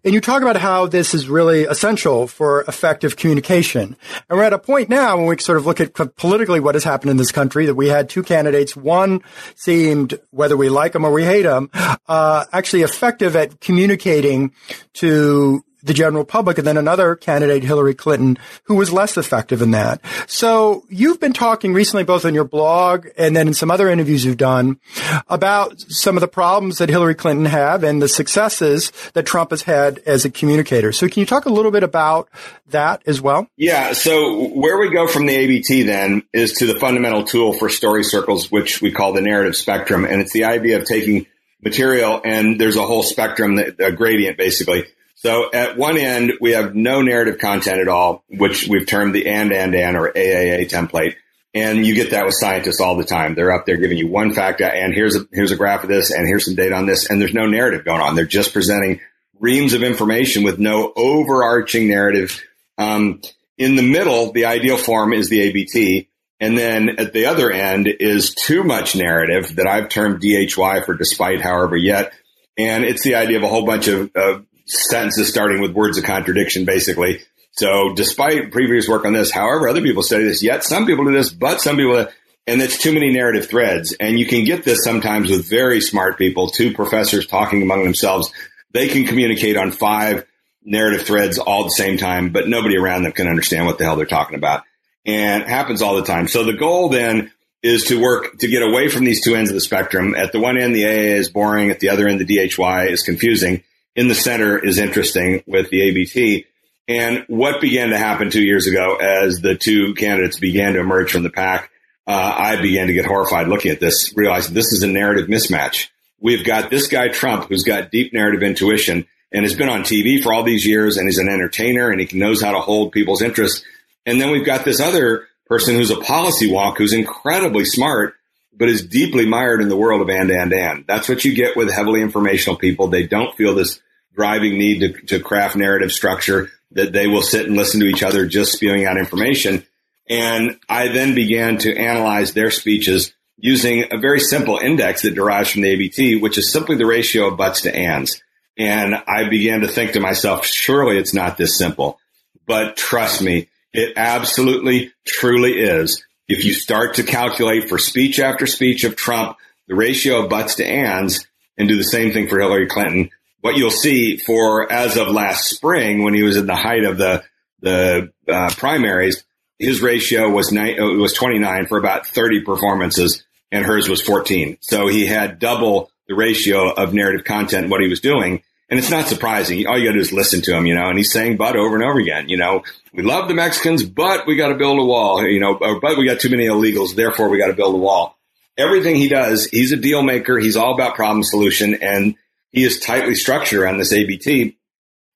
[0.04, 3.96] And you talk about how this is really essential for effective communication.
[4.30, 6.84] And we're at a point now when we sort of look at politically what has
[6.84, 8.76] happened in this country that we had two candidates.
[8.76, 9.22] One
[9.56, 11.70] seemed, whether we like them or we hate them,
[12.08, 14.54] uh, actually effective at communicating
[14.94, 19.72] to the general public, and then another candidate, Hillary Clinton, who was less effective in
[19.72, 20.02] that.
[20.28, 24.26] So you've been talking recently, both on your blog and then in some other interviews
[24.26, 24.80] you've done,
[25.28, 29.64] about some of the problems that Hillary Clinton had and the successes that Trump has
[29.64, 30.92] had as a communicator.
[30.92, 32.30] So can you talk a little bit about
[32.68, 33.48] that as well?
[33.58, 33.94] Yeah.
[33.94, 38.04] So where we go from the ABT then is to the fundamental tool for story
[38.04, 41.26] circles, which we call the narrative spectrum, and it's the idea of taking
[41.62, 44.86] material and there's a whole spectrum, a gradient basically
[45.22, 49.28] so at one end, we have no narrative content at all, which we've termed the
[49.28, 51.16] and, and, and or AAA template.
[51.54, 53.36] And you get that with scientists all the time.
[53.36, 56.10] They're up there giving you one fact and here's a, here's a graph of this
[56.12, 57.10] and here's some data on this.
[57.10, 58.16] And there's no narrative going on.
[58.16, 59.02] They're just presenting
[59.38, 62.42] reams of information with no overarching narrative.
[62.78, 63.20] Um,
[63.58, 66.08] in the middle, the ideal form is the ABT.
[66.40, 70.94] And then at the other end is too much narrative that I've termed DHY for
[70.94, 72.14] despite however yet.
[72.58, 76.04] And it's the idea of a whole bunch of, of sentences starting with words of
[76.04, 77.22] contradiction, basically.
[77.52, 81.12] So despite previous work on this, however, other people study this, yet some people do
[81.12, 82.08] this, but some people,
[82.48, 83.96] and it's too many narrative threads.
[84.00, 88.32] And you can get this sometimes with very smart people, two professors talking among themselves.
[88.72, 90.26] They can communicate on five
[90.64, 93.86] narrative threads all at the same time, but nobody around them can understand what the
[93.86, 94.64] hell they're talking about.
[95.06, 96.28] And happens all the time.
[96.28, 97.32] So the goal then
[97.64, 100.14] is to work to get away from these two ends of the spectrum.
[100.16, 101.72] At the one end, the AA is boring.
[101.72, 103.64] At the other end, the DHY is confusing
[104.00, 106.46] in the center is interesting with the ABT.
[106.88, 111.12] And what began to happen two years ago as the two candidates began to emerge
[111.12, 111.70] from the pack,
[112.08, 115.90] uh, I began to get horrified looking at this, realizing this is a narrative mismatch.
[116.18, 120.24] We've got this guy Trump who's got deep narrative intuition and has been on TV
[120.24, 123.22] for all these years and he's an entertainer and he knows how to hold people's
[123.22, 123.66] interest.
[124.06, 128.16] And then we've got this other person who's a policy wonk who's incredibly smart,
[128.54, 130.86] but is deeply mired in the world of and, and, and.
[130.88, 132.88] That's what you get with heavily informational people.
[132.88, 133.82] They don't feel this
[134.20, 138.04] driving need to, to craft narrative structure that they will sit and listen to each
[138.04, 139.66] other just spewing out information.
[140.10, 145.52] And I then began to analyze their speeches using a very simple index that derives
[145.52, 148.22] from the ABT, which is simply the ratio of buts to ands.
[148.58, 151.98] And I began to think to myself, surely it's not this simple.
[152.46, 156.04] But trust me, it absolutely, truly is.
[156.28, 159.38] If you start to calculate for speech after speech of Trump,
[159.70, 161.26] the ratio of buts to ands,
[161.58, 163.12] and do the same thing for Hillary Clinton,
[163.42, 166.98] what you'll see for as of last spring when he was in the height of
[166.98, 167.24] the
[167.62, 169.24] the uh, primaries,
[169.58, 174.58] his ratio was nine, uh, was 29 for about 30 performances, and hers was 14.
[174.62, 178.44] So he had double the ratio of narrative content what he was doing.
[178.70, 179.66] And it's not surprising.
[179.66, 181.56] All you got to do is listen to him, you know, and he's saying but
[181.56, 182.30] over and over again.
[182.30, 182.64] You know,
[182.94, 186.06] we love the Mexicans, but we got to build a wall, you know, but we
[186.06, 188.16] got too many illegals, therefore we got to build a wall.
[188.58, 190.38] Everything he does, he's a deal maker.
[190.38, 191.78] He's all about problem solution.
[191.82, 192.16] And
[192.52, 194.58] he is tightly structured around this ABT.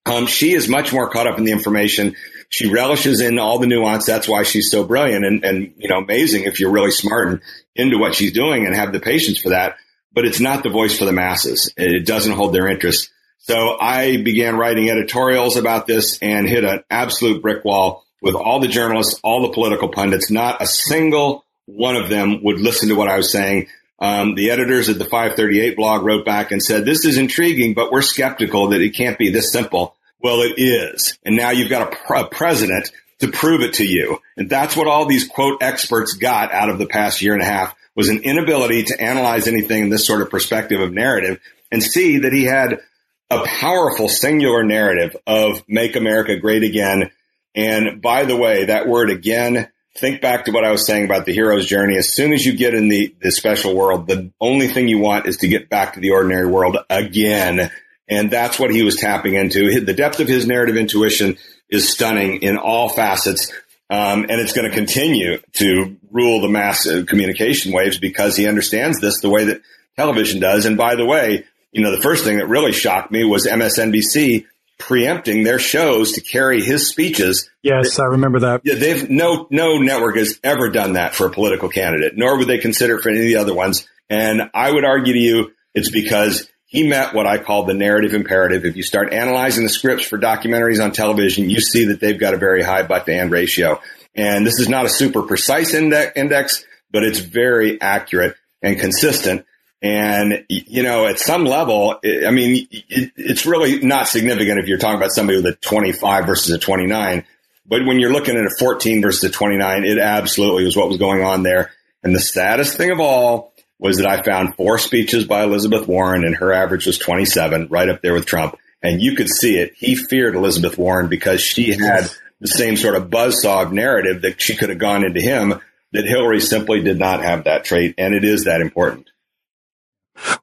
[0.05, 2.15] Um, she is much more caught up in the information.
[2.49, 4.05] She relishes in all the nuance.
[4.05, 7.41] That's why she's so brilliant and, and, you know, amazing if you're really smart and
[7.75, 9.77] into what she's doing and have the patience for that.
[10.11, 11.73] But it's not the voice for the masses.
[11.77, 13.09] It doesn't hold their interest.
[13.39, 18.59] So I began writing editorials about this and hit an absolute brick wall with all
[18.59, 20.29] the journalists, all the political pundits.
[20.29, 23.67] Not a single one of them would listen to what I was saying.
[24.03, 27.89] Um, the editors of the 538 blog wrote back and said, this is intriguing, but
[27.89, 29.95] we're skeptical that it can't be this simple.
[30.21, 31.17] Well, it is.
[31.23, 34.19] And now you've got a, a president to prove it to you.
[34.35, 37.45] And that's what all these quote experts got out of the past year and a
[37.45, 41.39] half was an inability to analyze anything in this sort of perspective of narrative
[41.71, 42.81] and see that he had
[43.29, 47.09] a powerful singular narrative of make America great again.
[47.55, 51.25] And by the way, that word again think back to what I was saying about
[51.25, 51.97] the hero's journey.
[51.97, 55.27] As soon as you get in the, the special world, the only thing you want
[55.27, 57.71] is to get back to the ordinary world again.
[58.07, 59.81] And that's what he was tapping into.
[59.81, 61.37] The depth of his narrative intuition
[61.69, 63.51] is stunning in all facets.
[63.89, 68.99] Um, and it's going to continue to rule the mass communication waves because he understands
[68.99, 69.61] this the way that
[69.95, 70.65] television does.
[70.65, 74.45] And by the way, you know, the first thing that really shocked me was MSNBC
[74.79, 77.49] preempting their shows to carry his speeches.
[77.61, 78.61] Yes, I remember that.
[78.63, 82.47] Yeah, they've no no network has ever done that for a political candidate, nor would
[82.47, 83.87] they consider for any of the other ones.
[84.09, 88.13] And I would argue to you, it's because he met what I call the narrative
[88.13, 88.65] imperative.
[88.65, 92.33] If you start analyzing the scripts for documentaries on television, you see that they've got
[92.33, 93.79] a very high but to end ratio.
[94.15, 99.45] And this is not a super precise index, but it's very accurate and consistent.
[99.83, 104.95] And, you know, at some level, I mean, it's really not significant if you're talking
[104.95, 107.25] about somebody with a 25 versus a 29.
[107.65, 110.97] But when you're looking at a 14 versus a 29, it absolutely was what was
[110.97, 111.71] going on there.
[112.01, 116.23] And the saddest thing of all was that I found four speeches by Elizabeth Warren
[116.23, 118.57] and her average was 27, right up there with Trump.
[118.81, 119.73] And you could see it.
[119.75, 122.09] He feared Elizabeth Warren because she had
[122.39, 125.59] the same sort of buzzsaw of narrative that she could have gone into him
[125.91, 127.95] that Hillary simply did not have that trait.
[127.97, 129.09] And it is that important.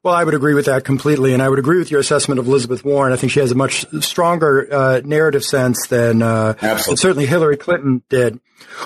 [0.03, 2.47] Well, I would agree with that completely, and I would agree with your assessment of
[2.47, 3.13] Elizabeth Warren.
[3.13, 7.57] I think she has a much stronger uh, narrative sense than, uh, than certainly Hillary
[7.57, 8.39] Clinton did.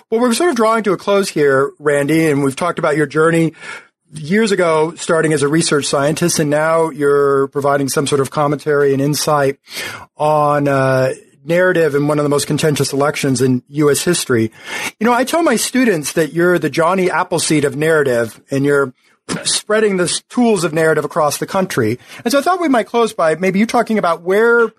[0.09, 3.05] Well, we're sort of drawing to a close here, Randy, and we've talked about your
[3.05, 3.53] journey
[4.13, 8.93] years ago starting as a research scientist, and now you're providing some sort of commentary
[8.93, 9.59] and insight
[10.17, 11.13] on uh,
[11.43, 14.03] narrative in one of the most contentious elections in U.S.
[14.03, 14.51] history.
[14.99, 18.93] You know, I tell my students that you're the Johnny Appleseed of narrative, and you're
[19.43, 21.99] spreading the tools of narrative across the country.
[22.23, 24.71] And so I thought we might close by maybe you talking about where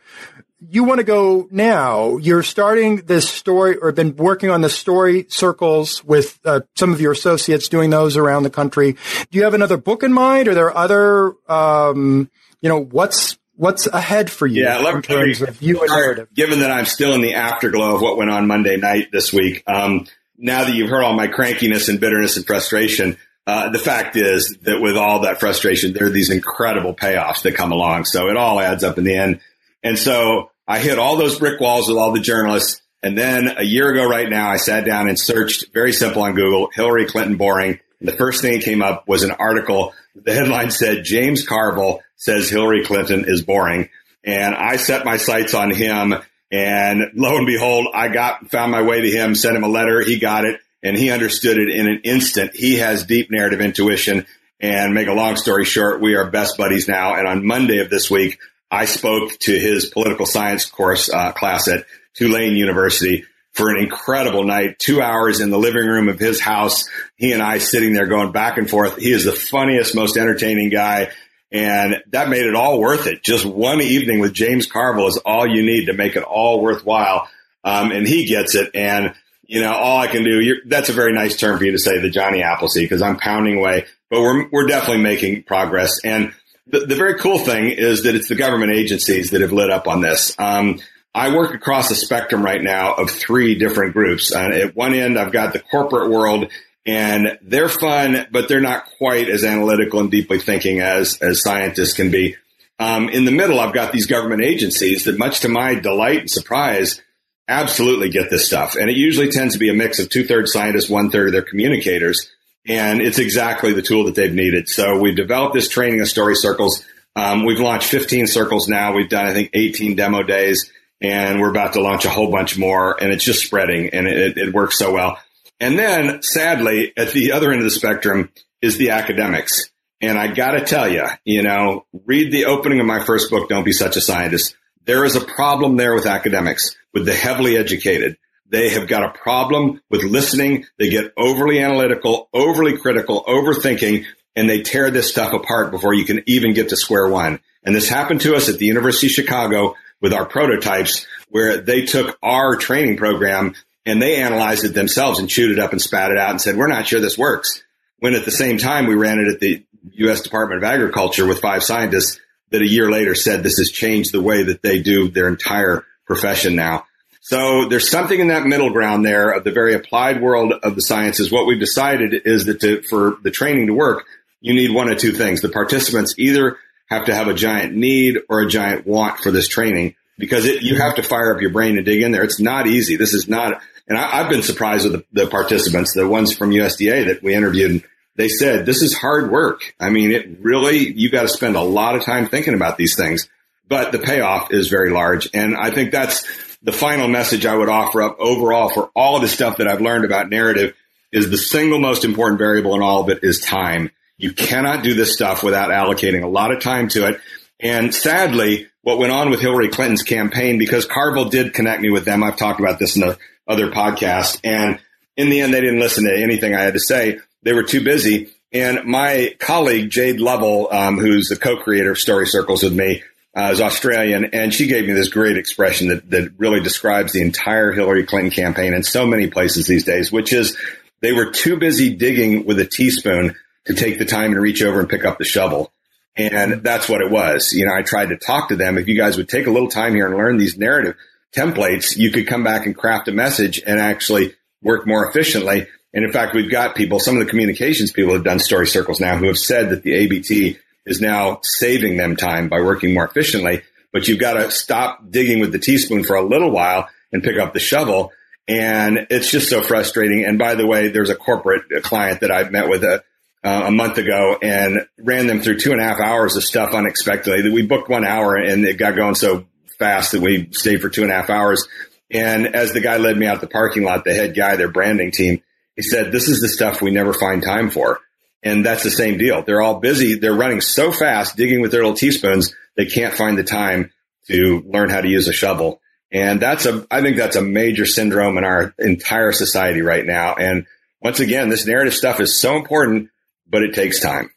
[0.59, 2.17] you want to go now.
[2.17, 7.01] You're starting this story or been working on the story circles with uh, some of
[7.01, 8.97] your associates doing those around the country.
[9.31, 10.49] Do you have another book in mind?
[10.49, 12.31] Are there other, um,
[12.61, 16.29] you know, what's what's ahead for you yeah, in terms me, of you and narrative?
[16.35, 19.63] Given that I'm still in the afterglow of what went on Monday night this week,
[19.67, 20.07] um,
[20.39, 23.17] now that you've heard all my crankiness and bitterness and frustration,
[23.47, 27.55] uh, the fact is that with all that frustration, there are these incredible payoffs that
[27.55, 28.05] come along.
[28.05, 29.41] So it all adds up in the end.
[29.85, 32.83] And so I hit all those brick walls with all the journalists.
[33.03, 36.35] And then a year ago right now, I sat down and searched very simple on
[36.35, 37.79] Google, Hillary Clinton boring.
[38.01, 39.95] And the first thing that came up was an article.
[40.17, 43.91] The headline said, James Carville says Hillary Clinton is boring.
[44.25, 46.15] And I set my sights on him.
[46.51, 50.01] And lo and behold, I got, found my way to him, sent him a letter.
[50.01, 52.55] He got it and he understood it in an instant.
[52.55, 54.27] He has deep narrative intuition.
[54.61, 57.17] And make a long story short, we are best buddies now.
[57.17, 58.39] And on Monday of this week,
[58.71, 61.85] I spoke to his political science course uh, class at
[62.15, 66.89] Tulane University for an incredible night, two hours in the living room of his house.
[67.17, 68.97] He and I sitting there going back and forth.
[68.97, 71.11] He is the funniest, most entertaining guy.
[71.53, 73.23] And that made it all worth it.
[73.23, 77.29] Just one evening with James Carville is all you need to make it all worthwhile.
[77.65, 78.71] Um, and he gets it.
[78.75, 79.15] And
[79.47, 82.01] you know, all I can do, that's a very nice term for you to say
[82.01, 86.01] the Johnny Appleseed because I'm pounding away, but we're, we're definitely making progress.
[86.05, 86.33] And
[86.67, 89.87] the, the, very cool thing is that it's the government agencies that have lit up
[89.87, 90.35] on this.
[90.39, 90.81] Um,
[91.15, 94.33] I work across the spectrum right now of three different groups.
[94.33, 96.51] And at one end, I've got the corporate world
[96.85, 101.95] and they're fun, but they're not quite as analytical and deeply thinking as, as scientists
[101.95, 102.37] can be.
[102.79, 106.31] Um, in the middle, I've got these government agencies that much to my delight and
[106.31, 107.01] surprise
[107.49, 108.77] absolutely get this stuff.
[108.77, 111.33] And it usually tends to be a mix of two thirds scientists, one third of
[111.33, 112.31] their communicators.
[112.69, 114.69] And it's exactly the tool that they've needed.
[114.69, 116.85] So we've developed this training of story circles.
[117.15, 118.93] Um, we've launched 15 circles now.
[118.93, 120.71] We've done, I think, 18 demo days
[121.01, 124.37] and we're about to launch a whole bunch more and it's just spreading and it,
[124.37, 125.19] it works so well.
[125.61, 128.31] And then sadly, at the other end of the spectrum
[128.61, 129.71] is the academics.
[130.01, 133.65] And I gotta tell you, you know, read the opening of my first book, Don't
[133.65, 134.55] Be Such a Scientist.
[134.87, 138.17] There is a problem there with academics, with the heavily educated.
[138.49, 140.65] They have got a problem with listening.
[140.79, 144.05] They get overly analytical, overly critical, overthinking,
[144.37, 147.41] and they tear this stuff apart before you can even get to square one.
[147.65, 151.85] And this happened to us at the University of Chicago with our prototypes where they
[151.85, 156.13] took our training program and they analyzed it themselves and chewed it up and spat
[156.13, 157.63] it out and said, we're not sure this works.
[157.99, 159.65] When at the same time we ran it at the
[159.95, 160.21] U.S.
[160.21, 162.21] Department of Agriculture with five scientists
[162.51, 165.85] that a year later said this has changed the way that they do their entire
[166.07, 166.85] profession now.
[167.21, 170.81] So there's something in that middle ground there of the very applied world of the
[170.81, 171.33] sciences.
[171.33, 174.07] What we've decided is that to, for the training to work,
[174.41, 175.41] you need one of two things.
[175.41, 179.49] The participants either have to have a giant need or a giant want for this
[179.49, 182.23] training because it, you have to fire up your brain and dig in there.
[182.23, 182.97] It's not easy.
[182.97, 186.51] This is not, and I, have been surprised with the, the participants, the ones from
[186.51, 187.83] USDA that we interviewed
[188.17, 189.75] they said this is hard work.
[189.79, 192.97] I mean, it really, you got to spend a lot of time thinking about these
[192.97, 193.29] things,
[193.69, 195.29] but the payoff is very large.
[195.35, 196.27] And I think that's
[196.63, 199.81] the final message I would offer up overall for all of the stuff that I've
[199.81, 200.75] learned about narrative
[201.13, 203.91] is the single most important variable in all of it is time.
[204.19, 207.21] You cannot do this stuff without allocating a lot of time to it.
[207.61, 212.05] And sadly, what went on with Hillary Clinton's campaign, because Carville did connect me with
[212.05, 212.23] them.
[212.23, 214.41] I've talked about this in the other podcast.
[214.43, 214.81] And
[215.17, 217.83] in the end, they didn't listen to anything I had to say they were too
[217.83, 218.29] busy.
[218.53, 223.03] And my colleague, Jayde Lovell, um, who's the co-creator of Story Circles with me,
[223.37, 227.23] uh, is Australian, and she gave me this great expression that, that really describes the
[227.23, 230.57] entire Hillary Clinton campaign in so many places these days, which is
[231.03, 233.37] they were too busy digging with a teaspoon
[233.67, 235.71] to take the time and reach over and pick up the shovel.
[236.17, 237.53] And that's what it was.
[237.53, 238.79] You know, I tried to talk to them.
[238.79, 240.97] If you guys would take a little time here and learn these narrative
[241.37, 245.69] templates, you could come back and craft a message and actually work more efficiently.
[245.97, 249.01] And in fact, we've got people, some of the communications people have done story circles
[249.01, 253.07] now who have said that the ABT is now saving them time by working more
[253.07, 253.63] efficiently.
[253.95, 257.39] But you've got to stop digging with the teaspoon for a little while and pick
[257.39, 258.13] up the shovel.
[258.47, 260.23] And it's just so frustrating.
[260.27, 263.03] And by the way, there's a corporate client that I've met with a,
[263.43, 266.75] uh, a month ago and ran them through two and a half hours of stuff
[266.75, 267.51] unexpectedly.
[267.51, 269.47] We booked one hour and it got going so
[269.79, 271.67] fast that we stayed for two and a half hours.
[272.11, 275.11] And as the guy led me out the parking lot, the head guy, their branding
[275.11, 275.43] team,
[275.77, 278.01] he said, this is the stuff we never find time for.
[278.43, 279.43] And that's the same deal.
[279.43, 280.15] They're all busy.
[280.19, 282.55] They're running so fast, digging with their little teaspoons.
[282.77, 283.93] They can't find the time
[284.29, 285.81] to learn how to use a shovel.
[286.13, 290.35] And that's a, I think that's a major syndrome in our entire society right now.
[290.35, 290.67] And
[291.03, 293.11] once again, this narrative stuff is so important,
[293.49, 294.31] but it takes time.